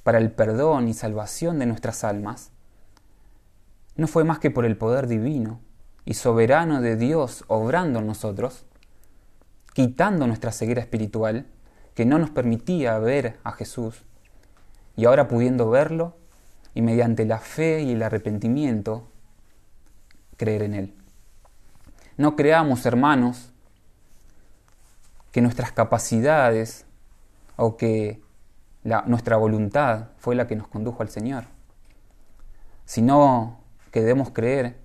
para 0.04 0.20
el 0.20 0.32
perdón 0.32 0.88
y 0.88 0.94
salvación 0.94 1.60
de 1.60 1.66
nuestras 1.66 2.06
almas, 2.06 2.52
no 3.98 4.08
fue 4.08 4.24
más 4.24 4.40
que 4.40 4.52
por 4.52 4.64
el 4.64 4.78
poder 4.78 5.08
divino 5.08 5.60
y 6.06 6.14
soberano 6.14 6.80
de 6.82 6.96
Dios 6.96 7.44
obrando 7.48 8.00
en 8.00 8.08
nosotros, 8.08 8.64
quitando 9.76 10.26
nuestra 10.26 10.54
ceguera 10.54 10.80
espiritual 10.80 11.46
que 11.96 12.06
no 12.06 12.18
nos 12.18 12.30
permitía 12.30 12.98
ver 12.98 13.40
a 13.44 13.52
Jesús, 13.52 14.06
y 14.96 15.04
ahora 15.04 15.28
pudiendo 15.28 15.70
verlo 15.70 16.16
y 16.74 16.82
mediante 16.82 17.26
la 17.26 17.40
fe 17.40 17.82
y 17.82 17.92
el 17.92 18.02
arrepentimiento, 18.02 19.10
creer 20.38 20.64
en 20.64 20.76
Él. 20.76 20.94
No 22.16 22.38
creamos, 22.38 22.86
hermanos, 22.86 23.52
que 25.34 25.42
nuestras 25.42 25.74
capacidades 25.74 26.86
o 27.58 27.76
que 27.76 28.22
nuestra 29.08 29.36
voluntad 29.36 30.08
fue 30.20 30.36
la 30.36 30.48
que 30.48 30.56
nos 30.56 30.70
condujo 30.70 31.04
al 31.04 31.10
Señor, 31.10 31.48
sino 32.86 33.60
que 33.92 34.00
debemos 34.00 34.30
creer, 34.30 34.78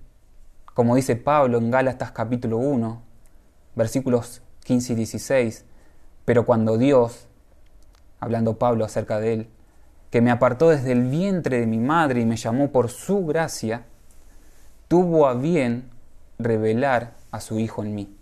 como 0.73 0.97
dice 0.97 1.15
Pablo 1.15 1.59
en 1.59 1.71
Gálatas 1.71 2.11
capítulo 2.11 2.57
1, 2.57 3.01
versículos 3.75 4.41
15 4.63 4.93
y 4.93 4.95
16, 4.95 5.65
pero 6.25 6.45
cuando 6.45 6.77
Dios, 6.77 7.27
hablando 8.19 8.57
Pablo 8.57 8.85
acerca 8.85 9.19
de 9.19 9.33
él, 9.33 9.49
que 10.09 10.21
me 10.21 10.31
apartó 10.31 10.69
desde 10.69 10.91
el 10.91 11.03
vientre 11.09 11.59
de 11.59 11.67
mi 11.67 11.79
madre 11.79 12.21
y 12.21 12.25
me 12.25 12.37
llamó 12.37 12.71
por 12.71 12.89
su 12.89 13.25
gracia, 13.25 13.85
tuvo 14.87 15.27
a 15.27 15.33
bien 15.33 15.89
revelar 16.37 17.13
a 17.31 17.39
su 17.39 17.59
Hijo 17.59 17.83
en 17.83 17.95
mí. 17.95 18.15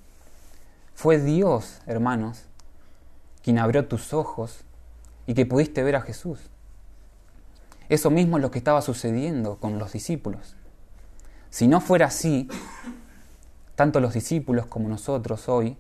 Fue 0.93 1.17
Dios, 1.17 1.81
hermanos, 1.87 2.45
quien 3.41 3.57
abrió 3.57 3.87
tus 3.87 4.13
ojos 4.13 4.63
y 5.25 5.33
que 5.33 5.45
pudiste 5.45 5.81
ver 5.81 5.95
a 5.95 6.01
Jesús. 6.01 6.39
Eso 7.89 8.11
mismo 8.11 8.37
es 8.37 8.43
lo 8.43 8.51
que 8.51 8.59
estaba 8.59 8.81
sucediendo 8.81 9.57
con 9.57 9.79
los 9.79 9.93
discípulos. 9.93 10.55
Si 11.49 11.67
no 11.67 11.81
fuera 11.81 12.07
así, 12.07 12.47
tanto 13.75 13.99
los 13.99 14.13
discípulos 14.13 14.67
como 14.67 14.89
nosotros 14.89 15.49
hoy 15.49 15.75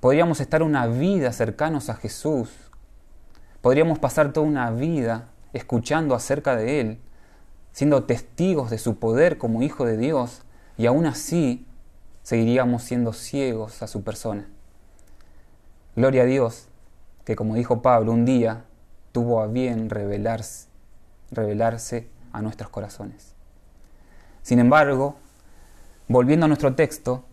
Podríamos 0.00 0.40
estar 0.40 0.62
una 0.62 0.86
vida 0.86 1.32
cercanos 1.32 1.90
a 1.90 1.94
Jesús. 1.94 2.50
Podríamos 3.60 3.98
pasar 3.98 4.32
toda 4.32 4.46
una 4.46 4.70
vida 4.70 5.28
escuchando 5.52 6.14
acerca 6.14 6.54
de 6.54 6.80
Él, 6.80 7.00
siendo 7.72 8.04
testigos 8.04 8.70
de 8.70 8.78
su 8.78 8.98
poder 8.98 9.38
como 9.38 9.62
Hijo 9.62 9.84
de 9.84 9.96
Dios, 9.96 10.42
y 10.76 10.86
aún 10.86 11.06
así 11.06 11.66
seguiríamos 12.22 12.84
siendo 12.84 13.12
ciegos 13.12 13.82
a 13.82 13.88
su 13.88 14.04
persona. 14.04 14.46
Gloria 15.96 16.22
a 16.22 16.26
Dios, 16.26 16.68
que 17.24 17.34
como 17.34 17.56
dijo 17.56 17.82
Pablo, 17.82 18.12
un 18.12 18.24
día 18.24 18.64
tuvo 19.10 19.42
a 19.42 19.48
bien 19.48 19.90
revelarse, 19.90 20.68
revelarse 21.32 22.08
a 22.32 22.40
nuestros 22.40 22.70
corazones. 22.70 23.34
Sin 24.42 24.60
embargo, 24.60 25.16
volviendo 26.06 26.44
a 26.44 26.48
nuestro 26.48 26.76
texto, 26.76 27.24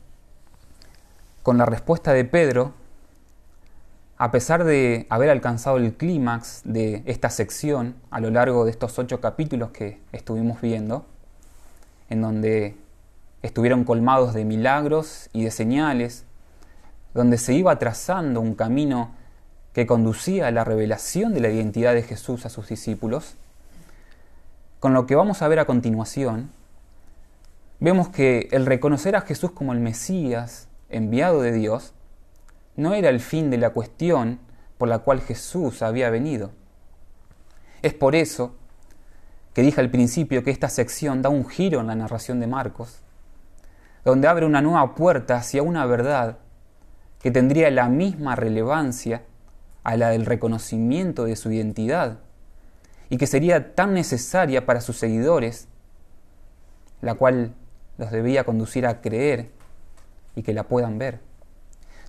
con 1.46 1.60
la 1.60 1.68
respuesta 1.68 2.12
de 2.12 2.26
Pedro, 2.26 2.74
a 4.18 4.32
pesar 4.32 4.64
de 4.64 5.06
haber 5.12 5.30
alcanzado 5.30 5.78
el 5.78 5.94
clímax 5.94 6.62
de 6.64 7.04
esta 7.06 7.30
sección 7.30 7.94
a 8.10 8.20
lo 8.20 8.32
largo 8.32 8.66
de 8.66 8.72
estos 8.72 8.98
ocho 8.98 9.22
capítulos 9.22 9.70
que 9.70 10.00
estuvimos 10.12 10.60
viendo, 10.60 11.06
en 12.10 12.24
donde 12.24 12.76
estuvieron 13.44 13.84
colmados 13.84 14.34
de 14.34 14.44
milagros 14.44 15.30
y 15.34 15.44
de 15.44 15.52
señales, 15.52 16.24
donde 17.14 17.38
se 17.38 17.54
iba 17.54 17.78
trazando 17.78 18.42
un 18.42 18.56
camino 18.56 19.12
que 19.72 19.86
conducía 19.86 20.48
a 20.48 20.52
la 20.52 20.64
revelación 20.64 21.36
de 21.36 21.42
la 21.42 21.50
identidad 21.50 21.94
de 21.94 22.02
Jesús 22.02 22.48
a 22.48 22.50
sus 22.50 22.70
discípulos, 22.70 23.36
con 24.80 24.96
lo 24.96 25.06
que 25.06 25.14
vamos 25.14 25.44
a 25.44 25.48
ver 25.48 25.60
a 25.60 25.66
continuación, 25.66 26.50
vemos 27.80 28.10
que 28.10 28.50
el 28.52 28.66
reconocer 28.66 29.16
a 29.16 29.22
Jesús 29.22 29.52
como 29.52 29.74
el 29.74 29.80
Mesías 29.80 30.70
enviado 30.90 31.42
de 31.42 31.52
Dios 31.52 31.94
no 32.76 32.94
era 32.94 33.10
el 33.10 33.20
fin 33.20 33.50
de 33.50 33.58
la 33.58 33.72
cuestión 33.72 34.40
por 34.78 34.90
la 34.90 35.00
cual 35.00 35.22
Jesús 35.22 35.82
había 35.82 36.10
venido. 36.10 36.52
Es 37.82 37.94
por 37.94 38.16
eso 38.16 38.56
que 39.54 39.62
dije 39.62 39.80
al 39.80 39.90
principio 39.90 40.44
que 40.44 40.52
esta 40.52 40.70
sección 40.70 41.22
da 41.22 41.30
un 41.30 41.48
giro 41.48 41.80
en 41.80 41.88
la 41.88 41.96
narración 41.96 42.40
de 42.40 42.48
Marcos, 42.48 43.00
donde 44.04 44.28
abre 44.28 44.46
una 44.46 44.62
nueva 44.62 44.96
puerta 44.96 45.38
hacia 45.38 45.64
una 45.64 45.86
verdad 45.86 46.40
que 47.22 47.32
tendría 47.32 47.72
la 47.72 47.88
misma 47.88 48.36
relevancia 48.36 49.24
a 49.84 49.96
la 49.98 50.10
del 50.10 50.26
reconocimiento 50.26 51.24
de 51.26 51.36
su 51.36 51.52
identidad 51.52 52.20
y 53.10 53.18
que 53.18 53.28
sería 53.28 53.76
tan 53.76 53.94
necesaria 53.94 54.66
para 54.66 54.82
sus 54.82 54.98
seguidores, 54.98 55.68
la 57.02 57.14
cual 57.14 57.54
los 57.98 58.12
debía 58.12 58.44
conducir 58.44 58.86
a 58.86 59.00
creer 59.00 59.52
y 60.36 60.44
que 60.44 60.54
la 60.54 60.64
puedan 60.64 60.98
ver 60.98 61.20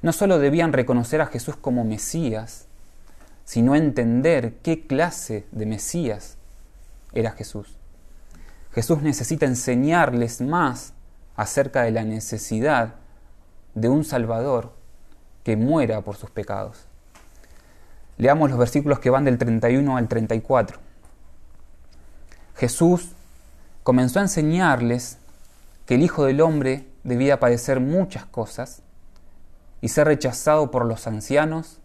no 0.02 0.12
solo 0.12 0.38
debían 0.38 0.72
reconocer 0.72 1.20
a 1.20 1.26
Jesús 1.26 1.56
como 1.56 1.84
Mesías, 1.84 2.66
sino 3.44 3.74
entender 3.74 4.54
qué 4.62 4.86
clase 4.86 5.46
de 5.52 5.66
Mesías 5.66 6.36
era 7.12 7.32
Jesús. 7.32 7.76
Jesús 8.72 9.02
necesita 9.02 9.46
enseñarles 9.46 10.40
más 10.40 10.92
acerca 11.34 11.82
de 11.82 11.92
la 11.92 12.04
necesidad 12.04 12.94
de 13.74 13.88
un 13.88 14.04
Salvador 14.04 14.72
que 15.44 15.56
muera 15.56 16.02
por 16.02 16.16
sus 16.16 16.30
pecados. 16.30 16.86
Leamos 18.18 18.50
los 18.50 18.58
versículos 18.58 18.98
que 18.98 19.10
van 19.10 19.24
del 19.24 19.38
31 19.38 19.96
al 19.96 20.08
34. 20.08 20.78
Jesús 22.56 23.12
comenzó 23.82 24.18
a 24.18 24.22
enseñarles 24.22 25.18
que 25.86 25.94
el 25.94 26.02
Hijo 26.02 26.24
del 26.24 26.40
Hombre 26.40 26.86
debía 27.04 27.40
padecer 27.40 27.80
muchas 27.80 28.26
cosas 28.26 28.82
y 29.80 29.88
ser 29.88 30.08
rechazado 30.08 30.70
por 30.70 30.84
los 30.84 31.06
ancianos, 31.06 31.78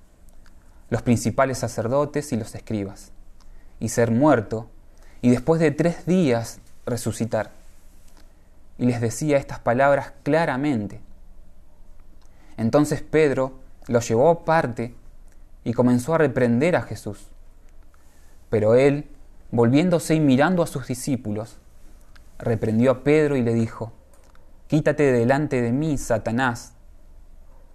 los 0.90 1.04
principales 1.04 1.60
sacerdotes 1.60 2.34
y 2.34 2.36
los 2.36 2.54
escribas, 2.56 3.12
y 3.80 3.90
ser 3.90 4.12
muerto, 4.12 4.68
y 5.22 5.30
después 5.30 5.62
de 5.62 5.72
tres 5.72 6.06
días 6.08 6.60
resucitar. 6.86 7.52
Y 8.80 8.86
les 8.86 9.00
decía 9.00 9.38
estas 9.38 9.60
palabras 9.60 10.14
claramente. 10.24 11.00
Entonces 12.58 13.04
Pedro 13.04 13.54
lo 13.88 14.00
llevó 14.00 14.30
aparte 14.30 14.96
y 15.64 15.74
comenzó 15.74 16.16
a 16.16 16.18
reprender 16.18 16.76
a 16.76 16.82
Jesús. 16.82 17.28
Pero 18.50 18.74
él, 18.74 19.08
volviéndose 19.52 20.16
y 20.16 20.20
mirando 20.20 20.64
a 20.64 20.68
sus 20.68 20.88
discípulos, 20.88 21.61
reprendió 22.42 22.92
a 22.92 23.04
Pedro 23.04 23.36
y 23.36 23.42
le 23.42 23.54
dijo, 23.54 23.94
Quítate 24.68 25.12
delante 25.12 25.62
de 25.62 25.74
mí, 25.74 25.98
Satanás, 25.98 26.74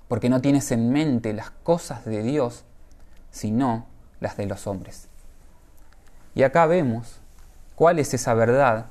porque 0.09 0.31
no 0.31 0.41
tienes 0.41 0.71
en 0.73 0.91
mente 0.91 1.35
las 1.35 1.51
cosas 1.51 2.05
de 2.07 2.23
Dios, 2.23 2.65
sino 3.31 3.87
las 4.19 4.37
de 4.39 4.47
los 4.47 4.67
hombres. 4.67 5.09
Y 6.35 6.43
acá 6.43 6.65
vemos 6.67 7.21
cuál 7.75 7.99
es 7.99 8.15
esa 8.15 8.33
verdad 8.33 8.87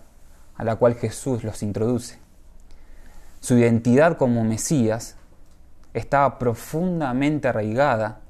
a 0.55 0.63
la 0.63 0.75
cual 0.75 0.93
Jesús 0.95 1.43
los 1.43 1.63
introduce. 1.63 2.19
Su 3.39 3.57
identidad 3.57 4.17
como 4.17 4.43
Mesías 4.43 5.15
estaba 5.95 6.37
profundamente 6.37 7.47
arraigada 7.47 8.21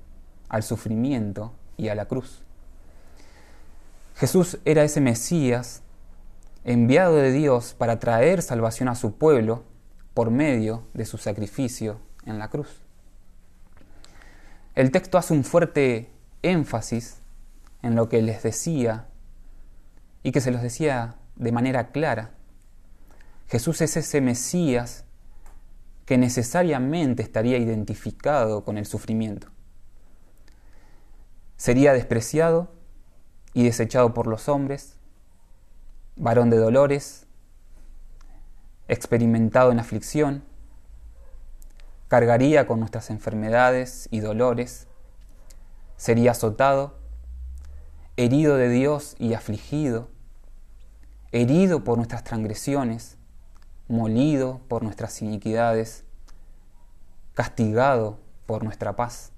al 0.47 0.63
sufrimiento 0.63 1.51
y 1.75 1.89
a 1.89 1.95
la 1.95 2.05
cruz. 2.05 2.43
Jesús 4.15 4.57
era 4.63 4.83
ese 4.83 5.01
Mesías 5.01 5.81
enviado 6.65 7.15
de 7.15 7.31
Dios 7.31 7.75
para 7.77 7.99
traer 7.99 8.41
salvación 8.41 8.89
a 8.89 8.95
su 8.95 9.17
pueblo 9.17 9.63
por 10.15 10.31
medio 10.31 10.83
de 10.93 11.05
su 11.05 11.17
sacrificio 11.17 11.99
en 12.25 12.39
la 12.39 12.49
cruz. 12.49 12.81
El 14.73 14.91
texto 14.91 15.17
hace 15.17 15.33
un 15.33 15.43
fuerte 15.43 16.09
énfasis 16.41 17.21
en 17.83 17.95
lo 17.95 18.09
que 18.09 18.21
les 18.21 18.41
decía 18.43 19.07
y 20.23 20.31
que 20.31 20.41
se 20.41 20.51
los 20.51 20.61
decía 20.61 21.15
de 21.35 21.51
manera 21.51 21.91
clara. 21.91 22.31
Jesús 23.47 23.81
es 23.81 23.95
ese 23.95 24.19
Mesías 24.19 25.05
que 26.05 26.17
necesariamente 26.17 27.21
estaría 27.21 27.57
identificado 27.57 28.63
con 28.63 28.77
el 28.77 28.87
sufrimiento. 28.87 29.47
Sería 31.57 31.93
despreciado 31.93 32.71
y 33.53 33.63
desechado 33.63 34.13
por 34.13 34.27
los 34.27 34.49
hombres, 34.49 34.94
varón 36.15 36.49
de 36.49 36.57
dolores, 36.57 37.27
experimentado 38.87 39.71
en 39.71 39.79
aflicción, 39.79 40.43
cargaría 42.07 42.67
con 42.67 42.79
nuestras 42.79 43.09
enfermedades 43.09 44.07
y 44.11 44.19
dolores, 44.21 44.87
sería 45.97 46.31
azotado, 46.31 46.95
herido 48.17 48.55
de 48.57 48.69
Dios 48.69 49.15
y 49.19 49.33
afligido, 49.33 50.09
herido 51.31 51.83
por 51.83 51.97
nuestras 51.97 52.23
transgresiones, 52.23 53.17
molido 53.87 54.61
por 54.69 54.83
nuestras 54.83 55.21
iniquidades, 55.21 56.05
castigado 57.33 58.19
por 58.45 58.63
nuestra 58.63 58.95
paz, 58.95 59.31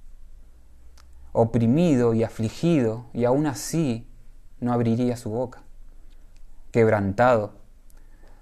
oprimido 1.32 2.14
y 2.14 2.24
afligido, 2.24 3.06
y 3.14 3.26
aún 3.26 3.48
así 3.48 4.08
no 4.60 4.74
abriría 4.74 5.18
su 5.18 5.32
boca, 5.32 5.64
quebrantado, 6.78 7.54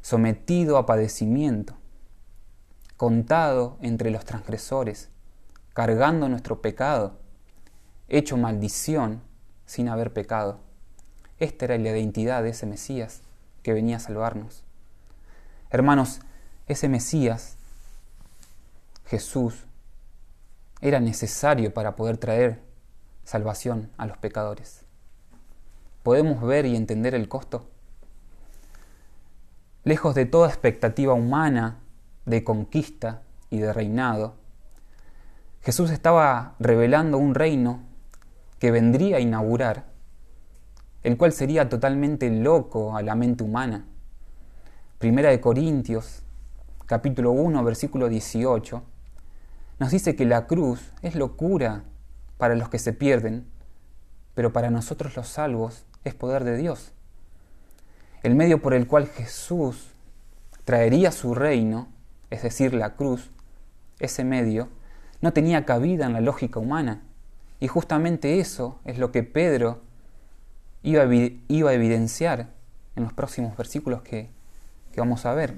sometido 0.02 0.78
a 0.78 0.86
padecimiento, 0.86 1.78
contado 2.98 3.78
entre 3.80 4.12
los 4.12 4.26
transgresores, 4.26 5.08
cargando 5.74 6.28
nuestro 6.28 6.62
pecado, 6.62 7.18
hecho 8.10 8.36
maldición 8.36 9.22
sin 9.66 9.88
haber 9.88 10.12
pecado. 10.12 10.60
Esta 11.40 11.64
era 11.64 11.78
la 11.78 11.92
identidad 11.92 12.44
de 12.44 12.50
ese 12.50 12.66
Mesías 12.66 13.22
que 13.64 13.72
venía 13.72 13.96
a 13.96 14.02
salvarnos. 14.02 14.66
Hermanos, 15.70 16.20
ese 16.68 16.90
Mesías, 16.90 17.56
Jesús, 19.06 19.64
era 20.82 21.00
necesario 21.00 21.74
para 21.74 21.96
poder 21.96 22.18
traer 22.18 22.60
salvación 23.24 23.90
a 23.96 24.06
los 24.06 24.18
pecadores. 24.18 24.82
¿Podemos 26.04 26.42
ver 26.42 26.66
y 26.66 26.76
entender 26.76 27.16
el 27.16 27.30
costo? 27.30 27.70
Lejos 29.86 30.16
de 30.16 30.26
toda 30.26 30.48
expectativa 30.48 31.14
humana 31.14 31.78
de 32.26 32.44
conquista 32.44 33.22
y 33.52 33.60
de 33.60 33.72
reinado, 33.72 34.34
Jesús 35.62 35.92
estaba 35.92 36.56
revelando 36.58 37.20
un 37.20 37.36
reino 37.36 37.84
que 38.58 38.72
vendría 38.72 39.18
a 39.18 39.20
inaugurar, 39.20 39.86
el 41.04 41.18
cual 41.18 41.34
sería 41.34 41.70
totalmente 41.70 42.32
loco 42.32 42.98
a 42.98 43.04
la 43.04 43.14
mente 43.14 43.44
humana. 43.44 43.86
Primera 44.98 45.30
de 45.30 45.40
Corintios, 45.40 46.24
capítulo 46.88 47.32
1, 47.34 47.64
versículo 47.64 48.10
18, 48.10 48.82
nos 49.78 49.92
dice 49.92 50.16
que 50.16 50.26
la 50.26 50.48
cruz 50.48 50.94
es 51.04 51.14
locura 51.14 51.84
para 52.40 52.56
los 52.56 52.70
que 52.70 52.80
se 52.80 52.92
pierden, 52.92 53.46
pero 54.34 54.52
para 54.52 54.72
nosotros 54.72 55.16
los 55.16 55.28
salvos 55.28 55.86
es 56.04 56.16
poder 56.16 56.44
de 56.44 56.58
Dios. 56.58 56.95
El 58.26 58.34
medio 58.34 58.60
por 58.60 58.74
el 58.74 58.88
cual 58.88 59.06
Jesús 59.06 59.92
traería 60.64 61.12
su 61.12 61.36
reino 61.36 61.90
es 62.32 62.42
decir, 62.42 62.74
la 62.74 62.96
cruz, 62.96 63.30
ese 64.00 64.24
medio, 64.24 64.68
no 65.22 65.32
tenía 65.32 65.64
cabida 65.64 66.08
en 66.08 66.14
la 66.14 66.22
lógica 66.22 66.60
humana. 66.60 67.04
Y 67.60 67.68
justamente 67.68 68.40
eso 68.40 68.80
es 68.84 68.98
lo 68.98 69.12
que 69.12 69.22
Pedro 69.22 69.82
iba 70.82 71.04
a, 71.04 71.74
evidenciar 71.74 72.50
en 72.96 73.04
los 73.04 73.14
próximos 73.14 73.56
versículos 73.56 74.02
que, 74.02 74.32
que 74.92 75.00
vamos 75.00 75.28
a 75.28 75.36
ver. 75.36 75.54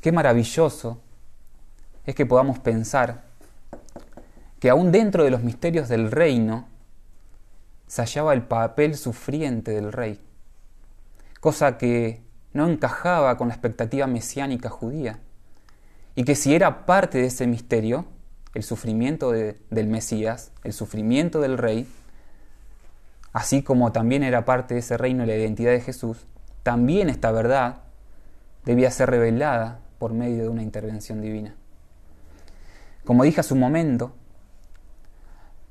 Qué 0.00 0.12
maravilloso 0.12 0.98
es 2.06 2.14
que 2.14 2.24
podamos 2.24 2.58
pensar 2.58 3.24
que 4.60 4.70
aún 4.70 4.92
dentro 4.92 5.24
de 5.24 5.30
los 5.30 5.42
misterios 5.42 5.90
del 5.90 6.10
reino 6.10 6.68
se 7.86 8.00
hallaba 8.00 8.32
el 8.32 8.44
papel 8.44 8.96
sufriente 8.96 9.72
del 9.72 9.92
rey, 9.92 10.18
cosa 11.44 11.76
que 11.76 12.22
no 12.54 12.66
encajaba 12.66 13.36
con 13.36 13.48
la 13.48 13.54
expectativa 13.54 14.06
mesiánica 14.06 14.70
judía, 14.70 15.18
y 16.14 16.24
que 16.24 16.36
si 16.36 16.54
era 16.54 16.86
parte 16.86 17.18
de 17.18 17.26
ese 17.26 17.46
misterio, 17.46 18.06
el 18.54 18.62
sufrimiento 18.62 19.30
del 19.30 19.86
Mesías, 19.88 20.52
el 20.62 20.72
sufrimiento 20.72 21.42
del 21.42 21.58
rey, 21.58 21.86
así 23.34 23.62
como 23.62 23.92
también 23.92 24.22
era 24.22 24.46
parte 24.46 24.72
de 24.72 24.80
ese 24.80 24.96
reino 24.96 25.26
la 25.26 25.36
identidad 25.36 25.72
de 25.72 25.82
Jesús, 25.82 26.24
también 26.62 27.10
esta 27.10 27.30
verdad 27.30 27.82
debía 28.64 28.90
ser 28.90 29.10
revelada 29.10 29.80
por 29.98 30.14
medio 30.14 30.44
de 30.44 30.48
una 30.48 30.62
intervención 30.62 31.20
divina. 31.20 31.54
Como 33.04 33.22
dije 33.22 33.40
hace 33.40 33.52
un 33.52 33.60
momento, 33.60 34.14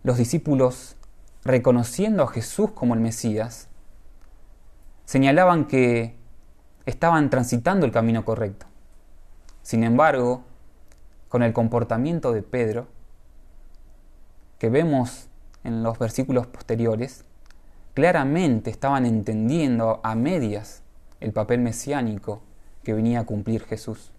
los 0.04 0.20
discípulos, 0.20 0.98
reconociendo 1.44 2.22
a 2.22 2.28
Jesús 2.28 2.70
como 2.74 2.94
el 2.94 3.00
Mesías, 3.00 3.70
señalaban 5.06 5.66
que 5.66 6.16
estaban 6.86 7.30
transitando 7.30 7.86
el 7.86 7.92
camino 7.92 8.26
correcto. 8.26 8.66
Sin 9.62 9.84
embargo, 9.84 10.44
con 11.30 11.44
el 11.44 11.54
comportamiento 11.54 12.32
de 12.34 12.44
Pedro, 12.44 12.88
que 14.60 14.70
vemos 14.70 15.28
en 15.64 15.84
los 15.84 15.98
versículos 15.98 16.48
posteriores, 16.48 17.26
claramente 17.94 18.70
estaban 18.70 19.06
entendiendo 19.06 20.00
a 20.04 20.16
medias 20.16 20.82
el 21.20 21.32
papel 21.32 21.62
mesiánico 21.62 22.42
que 22.84 22.94
venía 22.94 23.22
a 23.22 23.26
cumplir 23.26 23.64
Jesús. 23.64 24.12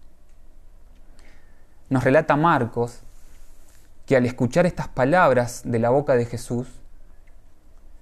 Nos 1.89 2.03
relata 2.03 2.35
Marcos 2.35 3.01
que 4.05 4.15
al 4.15 4.25
escuchar 4.25 4.65
estas 4.65 4.87
palabras 4.87 5.61
de 5.65 5.79
la 5.79 5.89
boca 5.89 6.15
de 6.15 6.25
Jesús, 6.25 6.67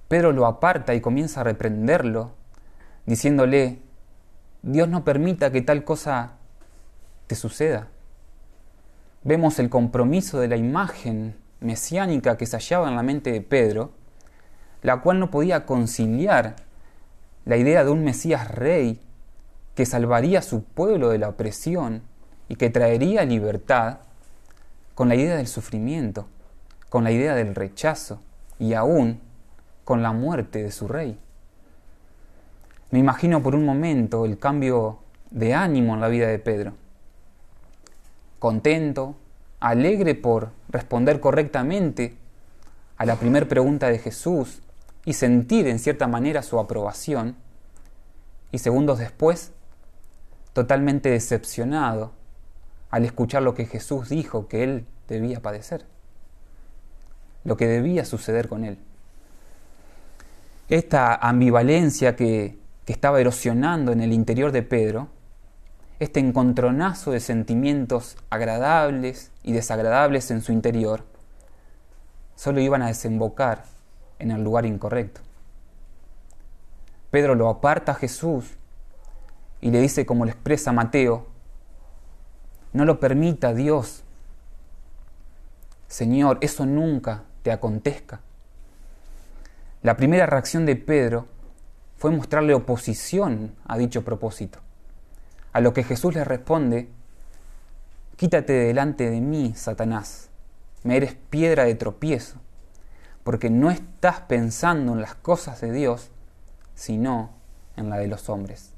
Pedro 0.08 0.32
lo 0.32 0.46
aparta 0.46 0.94
y 0.94 1.02
comienza 1.02 1.42
a 1.42 1.44
reprenderlo, 1.44 2.32
diciéndole, 3.06 3.80
Dios 4.62 4.88
no 4.88 5.04
permita 5.04 5.52
que 5.52 5.62
tal 5.62 5.84
cosa 5.84 6.34
te 7.28 7.36
suceda 7.36 7.90
vemos 9.24 9.60
el 9.60 9.70
compromiso 9.70 10.40
de 10.40 10.48
la 10.48 10.58
imagen 10.58 11.36
mesiánica 11.60 12.38
que 12.38 12.46
se 12.46 12.58
hallaba 12.58 12.90
en 12.90 12.96
la 12.96 13.04
mente 13.04 13.32
de 13.32 13.42
Pedro, 13.42 13.92
la 14.82 15.02
cual 15.02 15.20
no 15.20 15.32
podía 15.32 15.66
conciliar 15.66 16.58
la 17.46 17.58
idea 17.58 17.84
de 17.84 17.92
un 17.92 18.04
Mesías 18.04 18.52
rey 18.52 19.00
que 19.76 19.86
salvaría 19.86 20.40
a 20.40 20.44
su 20.44 20.64
pueblo 20.64 21.10
de 21.10 21.18
la 21.18 21.30
opresión 21.30 22.04
y 22.50 22.56
que 22.56 22.70
traería 22.70 23.24
libertad 23.24 24.00
con 24.94 25.10
la 25.10 25.16
idea 25.16 25.38
del 25.38 25.48
sufrimiento, 25.48 26.28
con 26.90 27.04
la 27.04 27.12
idea 27.12 27.34
del 27.34 27.56
rechazo 27.56 28.22
y 28.60 28.74
aún 28.74 29.20
con 29.84 30.04
la 30.04 30.12
muerte 30.12 30.62
de 30.62 30.72
su 30.72 30.88
rey. 30.88 31.18
Me 32.94 33.00
imagino 33.00 33.42
por 33.42 33.56
un 33.56 33.66
momento 33.66 34.24
el 34.24 34.38
cambio 34.38 35.00
de 35.32 35.56
ánimo 35.56 35.96
en 35.96 36.00
la 36.00 36.10
vida 36.10 36.28
de 36.28 36.38
Pedro 36.38 36.74
contento, 38.38 39.16
alegre 39.60 40.14
por 40.14 40.52
responder 40.70 41.20
correctamente 41.20 42.16
a 42.98 43.08
la 43.08 43.16
primera 43.16 43.48
pregunta 43.48 43.90
de 43.90 43.98
Jesús 43.98 44.62
y 45.06 45.14
sentir 45.14 45.66
en 45.66 45.80
cierta 45.80 46.06
manera 46.06 46.44
su 46.44 46.60
aprobación, 46.60 47.36
y 48.52 48.60
segundos 48.60 49.00
después, 49.00 49.54
totalmente 50.54 51.10
decepcionado 51.10 52.12
al 52.92 53.06
escuchar 53.06 53.42
lo 53.42 53.56
que 53.56 53.66
Jesús 53.66 54.10
dijo 54.10 54.48
que 54.48 54.64
él 54.64 54.86
debía 55.08 55.40
padecer, 55.40 55.84
lo 57.44 57.58
que 57.58 57.66
debía 57.66 58.06
suceder 58.06 58.48
con 58.48 58.66
él. 58.66 58.78
Esta 60.70 61.16
ambivalencia 61.16 62.16
que, 62.16 62.62
que 62.86 62.94
estaba 62.94 63.22
erosionando 63.22 63.92
en 63.92 64.02
el 64.02 64.14
interior 64.14 64.52
de 64.52 64.64
Pedro 64.64 65.10
este 66.00 66.20
encontronazo 66.20 67.12
de 67.12 67.20
sentimientos 67.20 68.18
agradables 68.30 69.32
y 69.44 69.54
desagradables 69.54 70.32
en 70.32 70.42
su 70.42 70.52
interior, 70.52 71.06
solo 72.36 72.60
iban 72.60 72.82
a 72.82 72.88
desembocar 72.88 73.64
en 74.20 74.32
el 74.32 74.44
lugar 74.44 74.66
incorrecto. 74.66 75.22
Pedro 77.10 77.36
lo 77.36 77.48
aparta 77.48 77.94
a 77.94 77.96
Jesús 77.96 78.58
y 79.62 79.72
le 79.72 79.80
dice 79.80 80.06
como 80.06 80.26
lo 80.26 80.32
expresa 80.32 80.74
Mateo, 80.74 81.28
no 82.74 82.86
lo 82.86 83.00
permita 83.00 83.54
Dios. 83.54 84.04
Señor, 85.88 86.40
eso 86.42 86.66
nunca 86.66 87.24
te 87.44 87.52
acontezca. 87.52 88.20
La 89.84 89.96
primera 89.96 90.26
reacción 90.26 90.66
de 90.66 90.76
Pedro 90.76 91.28
fue 92.04 92.12
mostrarle 92.12 92.54
oposición 92.54 93.56
a 93.66 93.78
dicho 93.78 94.04
propósito. 94.04 94.60
A 95.54 95.62
lo 95.62 95.72
que 95.74 95.86
Jesús 95.86 96.14
le 96.14 96.26
responde, 96.26 96.90
Quítate 98.18 98.52
delante 98.52 99.10
de 99.10 99.22
mí, 99.22 99.54
Satanás, 99.56 100.28
me 100.84 100.98
eres 100.98 101.16
piedra 101.30 101.64
de 101.64 101.76
tropiezo, 101.76 102.42
porque 103.24 103.50
no 103.50 103.72
estás 103.72 104.20
pensando 104.20 104.92
en 104.92 105.00
las 105.00 105.16
cosas 105.16 105.62
de 105.62 105.72
Dios, 105.72 106.12
sino 106.76 107.30
en 107.78 107.90
la 107.90 107.96
de 108.00 108.08
los 108.08 108.28
hombres. 108.28 108.74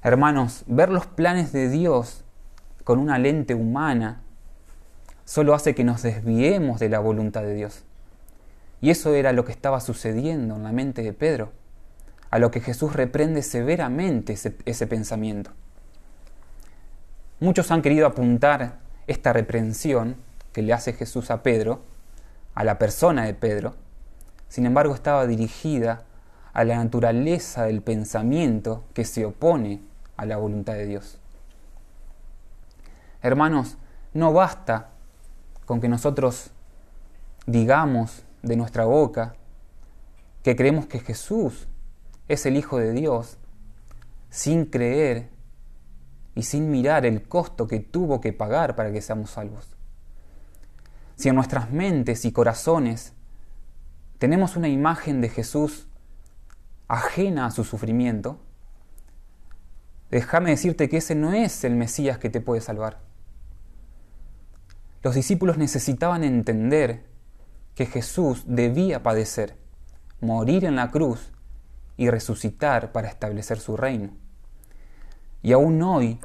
Hermanos, 0.00 0.62
ver 0.68 0.90
los 0.90 1.08
planes 1.08 1.50
de 1.50 1.68
Dios 1.68 2.22
con 2.84 3.00
una 3.00 3.18
lente 3.18 3.56
humana 3.56 4.22
solo 5.24 5.52
hace 5.52 5.74
que 5.74 5.82
nos 5.82 6.02
desviemos 6.02 6.78
de 6.78 6.90
la 6.90 7.00
voluntad 7.00 7.42
de 7.42 7.54
Dios. 7.54 7.82
Y 8.80 8.90
eso 8.90 9.12
era 9.14 9.32
lo 9.32 9.44
que 9.44 9.50
estaba 9.50 9.80
sucediendo 9.80 10.54
en 10.54 10.62
la 10.62 10.70
mente 10.70 11.02
de 11.02 11.12
Pedro 11.12 11.63
a 12.34 12.40
lo 12.40 12.50
que 12.50 12.60
Jesús 12.60 12.94
reprende 12.94 13.42
severamente 13.42 14.32
ese, 14.32 14.86
pensamiento. 14.88 15.52
Muchos 17.38 17.70
han 17.70 17.80
querido 17.80 18.08
apuntar 18.08 18.80
esta 19.06 19.32
reprensión 19.32 20.16
que 20.52 20.62
le 20.62 20.72
hace 20.72 20.94
Jesús 20.94 21.30
a 21.30 21.44
Pedro, 21.44 21.82
a 22.56 22.64
la 22.64 22.76
persona 22.76 23.22
de 23.24 23.34
Pedro, 23.34 23.76
sin 24.48 24.66
embargo 24.66 24.96
estaba 24.96 25.28
dirigida 25.28 26.06
a 26.52 26.64
la 26.64 26.74
naturaleza 26.82 27.66
del 27.66 27.82
pensamiento 27.82 28.82
que 28.94 29.04
se 29.04 29.24
opone 29.24 29.80
a 30.16 30.26
la 30.26 30.36
voluntad 30.36 30.72
de 30.72 30.86
Dios. 30.86 31.20
Hermanos, 33.22 33.76
no 34.12 34.32
basta 34.32 34.90
con 35.66 35.80
que 35.80 35.88
nosotros 35.88 36.50
digamos 37.46 38.24
de 38.42 38.56
nuestra 38.56 38.86
boca 38.86 39.36
que 40.42 40.56
creemos 40.56 40.86
que 40.86 40.98
Jesús 40.98 41.68
es 42.28 42.46
el 42.46 42.56
Hijo 42.56 42.78
de 42.78 42.92
Dios 42.92 43.38
sin 44.30 44.64
creer 44.64 45.28
y 46.34 46.42
sin 46.42 46.70
mirar 46.70 47.06
el 47.06 47.22
costo 47.22 47.68
que 47.68 47.80
tuvo 47.80 48.20
que 48.20 48.32
pagar 48.32 48.74
para 48.74 48.92
que 48.92 49.00
seamos 49.00 49.30
salvos. 49.30 49.76
Si 51.16 51.28
en 51.28 51.36
nuestras 51.36 51.70
mentes 51.70 52.24
y 52.24 52.32
corazones 52.32 53.12
tenemos 54.18 54.56
una 54.56 54.68
imagen 54.68 55.20
de 55.20 55.28
Jesús 55.28 55.86
ajena 56.88 57.46
a 57.46 57.50
su 57.50 57.64
sufrimiento, 57.64 58.40
déjame 60.10 60.50
decirte 60.50 60.88
que 60.88 60.96
ese 60.96 61.14
no 61.14 61.32
es 61.32 61.62
el 61.64 61.76
Mesías 61.76 62.18
que 62.18 62.30
te 62.30 62.40
puede 62.40 62.60
salvar. 62.60 62.98
Los 65.02 65.14
discípulos 65.14 65.58
necesitaban 65.58 66.24
entender 66.24 67.04
que 67.74 67.86
Jesús 67.86 68.44
debía 68.46 69.02
padecer, 69.02 69.56
morir 70.20 70.64
en 70.64 70.76
la 70.76 70.90
cruz 70.90 71.33
y 71.96 72.10
resucitar 72.10 72.92
para 72.92 73.08
establecer 73.08 73.58
su 73.58 73.76
reino. 73.76 74.10
Y 75.42 75.52
aún 75.52 75.82
hoy 75.82 76.18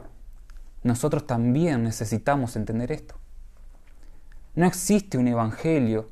nosotros 0.84 1.28
también 1.28 1.84
necesitamos 1.84 2.56
entender 2.56 2.92
esto. 2.92 3.16
No 4.56 4.66
existe 4.66 5.18
un 5.18 5.28
evangelio 5.28 6.08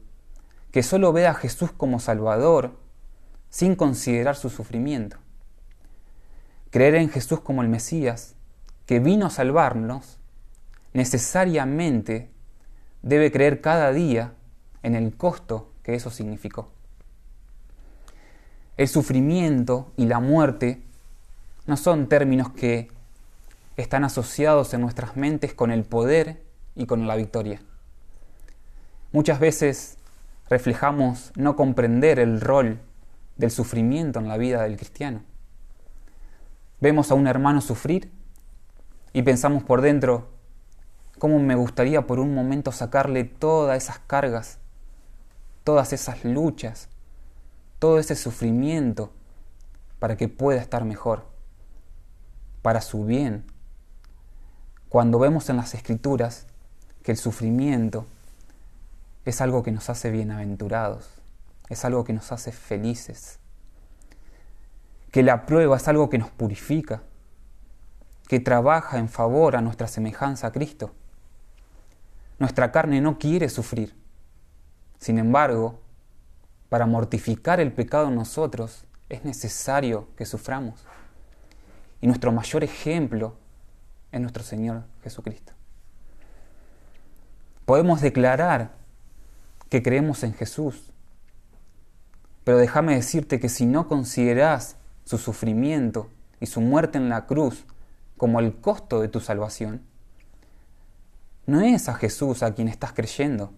que 0.72 0.84
solo 0.84 1.14
vea 1.14 1.32
a 1.32 1.36
Jesús 1.36 1.72
como 1.72 2.00
Salvador 2.00 2.78
sin 3.50 3.76
considerar 3.76 4.36
su 4.36 4.50
sufrimiento. 4.50 5.18
Creer 6.70 6.96
en 6.96 7.10
Jesús 7.10 7.40
como 7.40 7.62
el 7.62 7.70
Mesías, 7.70 8.36
que 8.86 9.00
vino 9.00 9.26
a 9.26 9.30
salvarnos, 9.30 10.20
necesariamente 10.94 12.30
debe 13.02 13.32
creer 13.32 13.62
cada 13.62 13.92
día 13.92 14.34
en 14.84 14.96
el 14.96 15.16
costo 15.16 15.74
que 15.84 15.96
eso 15.96 16.10
significó. 16.10 16.72
El 18.78 18.88
sufrimiento 18.88 19.92
y 19.98 20.06
la 20.06 20.20
muerte 20.20 20.84
no 21.66 21.78
son 21.78 22.08
términos 22.08 22.52
que 22.52 22.92
están 23.76 24.04
asociados 24.04 24.74
en 24.76 24.82
nuestras 24.82 25.18
mentes 25.18 25.56
con 25.56 25.72
el 25.72 25.84
poder 25.84 26.44
y 26.76 26.86
con 26.86 27.08
la 27.08 27.16
victoria. 27.16 27.60
Muchas 29.12 29.40
veces 29.40 29.98
reflejamos 30.48 31.32
no 31.36 31.56
comprender 31.56 32.20
el 32.20 32.40
rol 32.40 32.80
del 33.36 33.50
sufrimiento 33.50 34.20
en 34.20 34.28
la 34.28 34.38
vida 34.38 34.62
del 34.62 34.78
cristiano. 34.78 35.24
Vemos 36.80 37.10
a 37.10 37.16
un 37.16 37.26
hermano 37.26 37.62
sufrir 37.62 38.12
y 39.12 39.24
pensamos 39.24 39.64
por 39.64 39.82
dentro, 39.82 40.30
¿cómo 41.18 41.40
me 41.40 41.56
gustaría 41.56 42.06
por 42.06 42.20
un 42.20 42.36
momento 42.36 42.72
sacarle 42.72 43.24
todas 43.24 43.84
esas 43.84 43.98
cargas, 44.06 44.60
todas 45.64 45.94
esas 45.94 46.24
luchas, 46.24 46.90
todo 47.80 48.00
ese 48.00 48.16
sufrimiento 48.16 49.12
para 50.00 50.18
que 50.18 50.28
pueda 50.28 50.62
estar 50.62 50.86
mejor, 50.86 51.26
para 52.62 52.82
su 52.82 53.06
bien? 53.06 53.46
Cuando 54.90 55.20
vemos 55.20 55.50
en 55.50 55.58
las 55.58 55.74
escrituras 55.74 56.48
que 57.04 57.12
el 57.12 57.18
sufrimiento 57.18 58.06
es 59.26 59.42
algo 59.42 59.64
que 59.64 59.72
nos 59.72 59.90
hace 59.90 60.12
bienaventurados, 60.12 61.10
es 61.70 61.84
algo 61.86 62.04
que 62.04 62.14
nos 62.14 62.32
hace 62.32 62.52
felices, 62.52 63.40
que 65.12 65.24
la 65.24 65.46
prueba 65.46 65.78
es 65.78 65.88
algo 65.88 66.10
que 66.10 66.18
nos 66.18 66.30
purifica, 66.30 67.04
que 68.28 68.40
trabaja 68.40 69.00
en 69.00 69.10
favor 69.10 69.56
a 69.56 69.62
nuestra 69.62 69.88
semejanza 69.88 70.48
a 70.48 70.52
Cristo. 70.52 70.92
Nuestra 72.40 72.72
carne 72.72 73.02
no 73.02 73.18
quiere 73.18 73.50
sufrir. 73.50 73.96
Sin 75.00 75.18
embargo, 75.18 75.80
para 76.70 76.86
mortificar 76.86 77.60
el 77.60 77.72
pecado 77.72 78.08
en 78.08 78.16
nosotros 78.16 78.86
es 79.10 79.24
necesario 79.24 80.08
que 80.16 80.26
suframos. 80.26 80.86
Y 82.02 82.08
nuestro 82.08 82.32
mayor 82.32 82.64
ejemplo 82.64 83.36
es 84.12 84.20
nuestro 84.20 84.44
Señor 84.44 84.84
Jesucristo. 85.04 85.54
Podemos 87.66 88.02
declarar 88.02 88.72
que 89.70 89.84
creemos 89.84 90.24
en 90.24 90.34
Jesús. 90.34 90.94
Pero 92.44 92.58
déjame 92.58 92.96
decirte 92.96 93.40
que 93.40 93.50
si 93.50 93.66
no 93.66 93.88
consideras 93.88 94.78
su 95.04 95.18
sufrimiento 95.18 96.10
y 96.40 96.46
su 96.46 96.62
muerte 96.62 96.98
en 96.98 97.10
la 97.10 97.26
cruz 97.26 97.66
como 98.16 98.40
el 98.40 98.56
costo 98.56 99.02
de 99.02 99.10
tu 99.10 99.20
salvación, 99.20 99.82
no 101.46 101.62
es 101.62 101.90
a 101.90 101.94
Jesús 101.96 102.44
a 102.44 102.54
quien 102.54 102.68
estás 102.68 102.94
creyendo, 102.94 103.54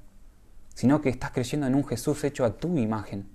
sino 0.79 1.01
que 1.01 1.09
estás 1.09 1.31
creyendo 1.31 1.67
en 1.67 1.75
un 1.75 1.85
Jesús 1.85 2.23
hecho 2.23 2.45
a 2.45 2.55
tu 2.55 2.77
imagen. 2.77 3.27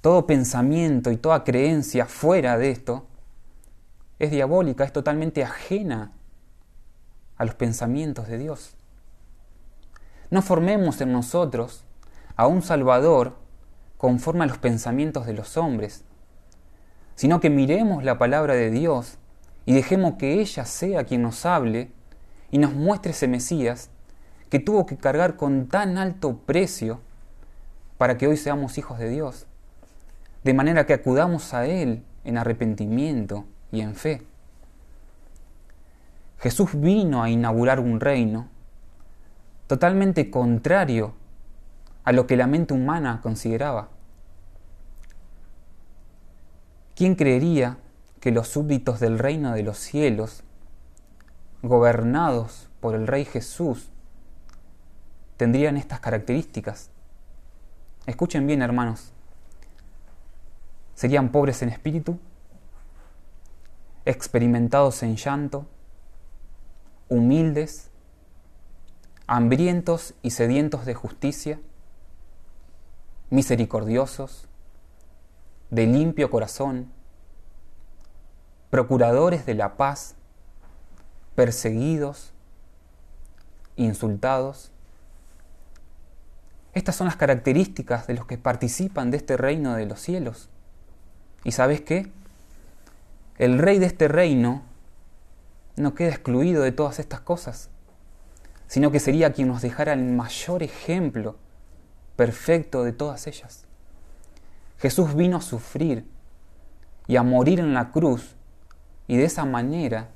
Todo 0.00 0.26
pensamiento 0.26 1.12
y 1.12 1.16
toda 1.16 1.44
creencia 1.44 2.06
fuera 2.06 2.58
de 2.58 2.72
esto 2.72 3.06
es 4.18 4.32
diabólica, 4.32 4.82
es 4.82 4.92
totalmente 4.92 5.44
ajena 5.44 6.10
a 7.36 7.44
los 7.44 7.54
pensamientos 7.54 8.26
de 8.26 8.38
Dios. 8.38 8.74
No 10.30 10.42
formemos 10.42 11.00
en 11.00 11.12
nosotros 11.12 11.84
a 12.34 12.48
un 12.48 12.62
Salvador 12.62 13.36
conforme 13.98 14.42
a 14.42 14.48
los 14.48 14.58
pensamientos 14.58 15.26
de 15.26 15.34
los 15.34 15.56
hombres, 15.56 16.02
sino 17.14 17.38
que 17.38 17.50
miremos 17.50 18.02
la 18.02 18.18
palabra 18.18 18.54
de 18.54 18.72
Dios 18.72 19.18
y 19.64 19.74
dejemos 19.74 20.14
que 20.14 20.40
ella 20.40 20.64
sea 20.64 21.04
quien 21.04 21.22
nos 21.22 21.46
hable 21.46 21.92
y 22.50 22.58
nos 22.58 22.74
muestre 22.74 23.12
ese 23.12 23.28
Mesías 23.28 23.90
que 24.50 24.58
tuvo 24.58 24.86
que 24.86 24.96
cargar 24.96 25.36
con 25.36 25.66
tan 25.66 25.98
alto 25.98 26.38
precio 26.38 27.00
para 27.98 28.16
que 28.16 28.26
hoy 28.26 28.36
seamos 28.36 28.78
hijos 28.78 28.98
de 28.98 29.08
Dios, 29.08 29.46
de 30.44 30.54
manera 30.54 30.86
que 30.86 30.94
acudamos 30.94 31.52
a 31.54 31.66
Él 31.66 32.02
en 32.24 32.38
arrepentimiento 32.38 33.44
y 33.72 33.80
en 33.80 33.94
fe. 33.94 34.22
Jesús 36.38 36.70
vino 36.74 37.22
a 37.22 37.30
inaugurar 37.30 37.80
un 37.80 38.00
reino 38.00 38.48
totalmente 39.66 40.30
contrario 40.30 41.14
a 42.04 42.12
lo 42.12 42.26
que 42.26 42.36
la 42.36 42.46
mente 42.46 42.74
humana 42.74 43.20
consideraba. 43.22 43.88
¿Quién 46.94 47.16
creería 47.16 47.78
que 48.20 48.30
los 48.30 48.48
súbditos 48.48 49.00
del 49.00 49.18
reino 49.18 49.52
de 49.52 49.62
los 49.62 49.78
cielos, 49.78 50.42
gobernados 51.62 52.68
por 52.80 52.94
el 52.94 53.06
Rey 53.06 53.24
Jesús, 53.24 53.90
tendrían 55.38 55.78
estas 55.78 56.00
características? 56.00 56.90
Escuchen 58.04 58.46
bien, 58.46 58.60
hermanos. 58.60 59.12
Serían 60.94 61.30
pobres 61.30 61.62
en 61.62 61.70
espíritu, 61.70 62.18
experimentados 64.04 65.02
en 65.02 65.16
llanto, 65.16 65.66
humildes, 67.08 67.90
hambrientos 69.26 70.14
y 70.22 70.30
sedientos 70.30 70.84
de 70.84 70.94
justicia, 70.94 71.60
misericordiosos, 73.30 74.48
de 75.70 75.86
limpio 75.86 76.30
corazón, 76.30 76.90
procuradores 78.70 79.46
de 79.46 79.54
la 79.54 79.76
paz, 79.76 80.16
perseguidos, 81.34 82.32
insultados. 83.76 84.72
Estas 86.74 86.96
son 86.96 87.06
las 87.06 87.16
características 87.16 88.06
de 88.06 88.14
los 88.14 88.26
que 88.26 88.38
participan 88.38 89.10
de 89.10 89.16
este 89.16 89.36
reino 89.36 89.74
de 89.74 89.86
los 89.86 90.00
cielos. 90.00 90.48
¿Y 91.44 91.52
sabes 91.52 91.80
qué? 91.80 92.10
El 93.36 93.58
rey 93.58 93.78
de 93.78 93.86
este 93.86 94.08
reino 94.08 94.62
no 95.76 95.94
queda 95.94 96.10
excluido 96.10 96.62
de 96.62 96.72
todas 96.72 96.98
estas 96.98 97.20
cosas 97.20 97.70
sino 98.68 98.92
que 98.92 99.00
sería 99.00 99.32
quien 99.32 99.48
nos 99.48 99.62
dejara 99.62 99.94
el 99.94 100.04
mayor 100.04 100.62
ejemplo 100.62 101.36
perfecto 102.16 102.84
de 102.84 102.92
todas 102.92 103.26
ellas. 103.26 103.64
Jesús 104.78 105.14
vino 105.16 105.38
a 105.38 105.40
sufrir 105.40 106.06
y 107.06 107.16
a 107.16 107.22
morir 107.22 107.58
en 107.58 107.74
la 107.74 107.90
cruz 107.90 108.36
y 109.08 109.16
de 109.16 109.24
esa 109.24 109.44
manera 109.46 110.10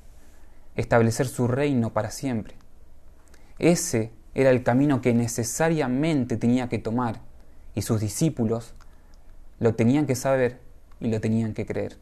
establecer 0.76 1.26
su 1.26 1.48
reino 1.48 1.92
para 1.92 2.10
siempre. 2.10 2.54
Ese 3.58 4.12
era 4.34 4.50
el 4.50 4.62
camino 4.62 5.00
que 5.00 5.14
necesariamente 5.14 6.36
tenía 6.36 6.68
que 6.68 6.78
tomar 6.78 7.20
y 7.74 7.82
sus 7.82 8.00
discípulos 8.00 8.74
lo 9.58 9.74
tenían 9.74 10.06
que 10.06 10.14
saber 10.14 10.58
y 11.00 11.08
lo 11.08 11.20
tenían 11.20 11.54
que 11.54 11.66
creer. 11.66 11.96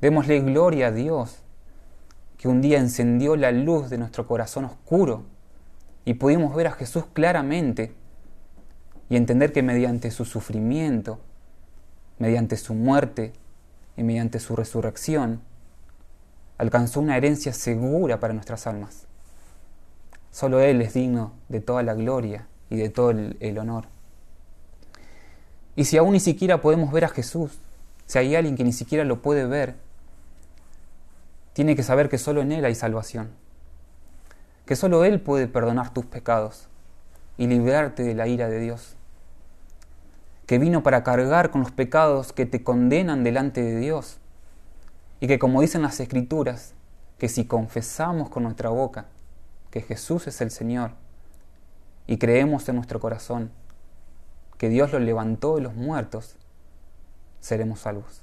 Démosle 0.00 0.40
gloria 0.40 0.88
a 0.88 0.92
Dios 0.92 1.38
que 2.38 2.48
un 2.48 2.60
día 2.60 2.78
encendió 2.78 3.36
la 3.36 3.52
luz 3.52 3.90
de 3.90 3.98
nuestro 3.98 4.26
corazón 4.26 4.64
oscuro 4.66 5.24
y 6.04 6.14
pudimos 6.14 6.54
ver 6.54 6.66
a 6.66 6.72
Jesús 6.72 7.04
claramente 7.12 7.94
y 9.08 9.16
entender 9.16 9.52
que 9.52 9.62
mediante 9.62 10.10
su 10.10 10.24
sufrimiento, 10.24 11.20
mediante 12.18 12.56
su 12.56 12.74
muerte 12.74 13.32
y 13.96 14.02
mediante 14.02 14.40
su 14.40 14.56
resurrección, 14.56 15.40
alcanzó 16.58 17.00
una 17.00 17.16
herencia 17.16 17.52
segura 17.52 18.20
para 18.20 18.34
nuestras 18.34 18.66
almas. 18.66 19.06
Solo 20.34 20.58
Él 20.58 20.82
es 20.82 20.94
digno 20.94 21.30
de 21.48 21.60
toda 21.60 21.84
la 21.84 21.94
gloria 21.94 22.48
y 22.68 22.74
de 22.74 22.88
todo 22.88 23.10
el, 23.10 23.56
honor. 23.56 23.84
Y 25.76 25.84
si 25.84 25.96
aún 25.96 26.14
ni 26.14 26.18
siquiera 26.18 26.60
podemos 26.60 26.90
ver 26.90 27.04
a 27.04 27.08
Jesús, 27.08 27.52
si 28.06 28.18
hay 28.18 28.34
alguien 28.34 28.56
que 28.56 28.64
ni 28.64 28.72
siquiera 28.72 29.04
lo 29.04 29.22
puede 29.22 29.46
ver, 29.46 29.76
tiene 31.52 31.76
que 31.76 31.84
saber 31.84 32.08
que 32.08 32.18
solo 32.18 32.42
en 32.42 32.50
Él 32.50 32.64
hay 32.64 32.74
salvación, 32.74 33.30
que 34.66 34.74
solo 34.74 35.04
Él 35.04 35.20
puede 35.20 35.46
perdonar 35.46 35.94
tus 35.94 36.04
pecados 36.04 36.66
y 37.38 37.46
librarte 37.46 38.02
de 38.02 38.16
la 38.16 38.26
ira 38.26 38.48
de 38.48 38.58
Dios, 38.58 38.96
que 40.46 40.58
vino 40.58 40.82
para 40.82 41.04
cargar 41.04 41.52
con 41.52 41.60
los 41.60 41.70
pecados 41.70 42.32
que 42.32 42.44
te 42.44 42.64
condenan 42.64 43.22
delante 43.22 43.62
de 43.62 43.78
Dios. 43.78 44.18
Y 45.20 45.28
que 45.28 45.38
como 45.38 45.60
dicen 45.60 45.82
las 45.82 46.00
Escrituras, 46.00 46.74
que 47.18 47.28
si 47.28 47.44
confesamos 47.44 48.30
con 48.30 48.42
nuestra 48.42 48.70
boca 48.70 49.06
que 49.74 49.82
Jesús 49.82 50.26
es 50.26 50.40
el 50.40 50.50
Señor 50.50 50.92
y 52.06 52.16
creemos 52.16 52.66
en 52.70 52.76
nuestro 52.76 52.98
corazón 52.98 53.50
que 54.56 54.70
Dios 54.70 54.90
lo 54.90 55.00
levantó 55.00 55.56
de 55.56 55.60
los 55.60 55.74
muertos, 55.74 56.36
seremos 57.40 57.80
salvos 57.80 58.22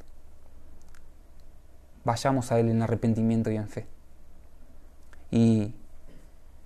vayamos 2.03 2.51
a 2.51 2.59
Él 2.59 2.69
en 2.69 2.81
arrepentimiento 2.81 3.51
y 3.51 3.57
en 3.57 3.67
fe. 3.67 3.87
Y 5.29 5.73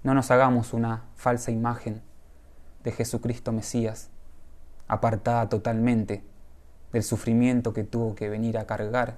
no 0.03 0.13
nos 0.13 0.31
hagamos 0.31 0.73
una 0.73 1.03
falsa 1.15 1.51
imagen 1.51 2.01
de 2.83 2.91
Jesucristo 2.91 3.51
Mesías, 3.51 4.09
apartada 4.87 5.49
totalmente 5.49 6.23
del 6.91 7.03
sufrimiento 7.03 7.73
que 7.73 7.83
tuvo 7.83 8.15
que 8.15 8.29
venir 8.29 8.57
a 8.57 8.65
cargar 8.65 9.17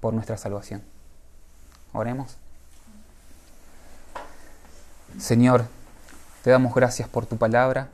por 0.00 0.14
nuestra 0.14 0.36
salvación. 0.36 0.82
Oremos. 1.92 2.38
Señor, 5.18 5.66
te 6.42 6.50
damos 6.50 6.74
gracias 6.74 7.08
por 7.08 7.26
tu 7.26 7.36
palabra 7.36 7.90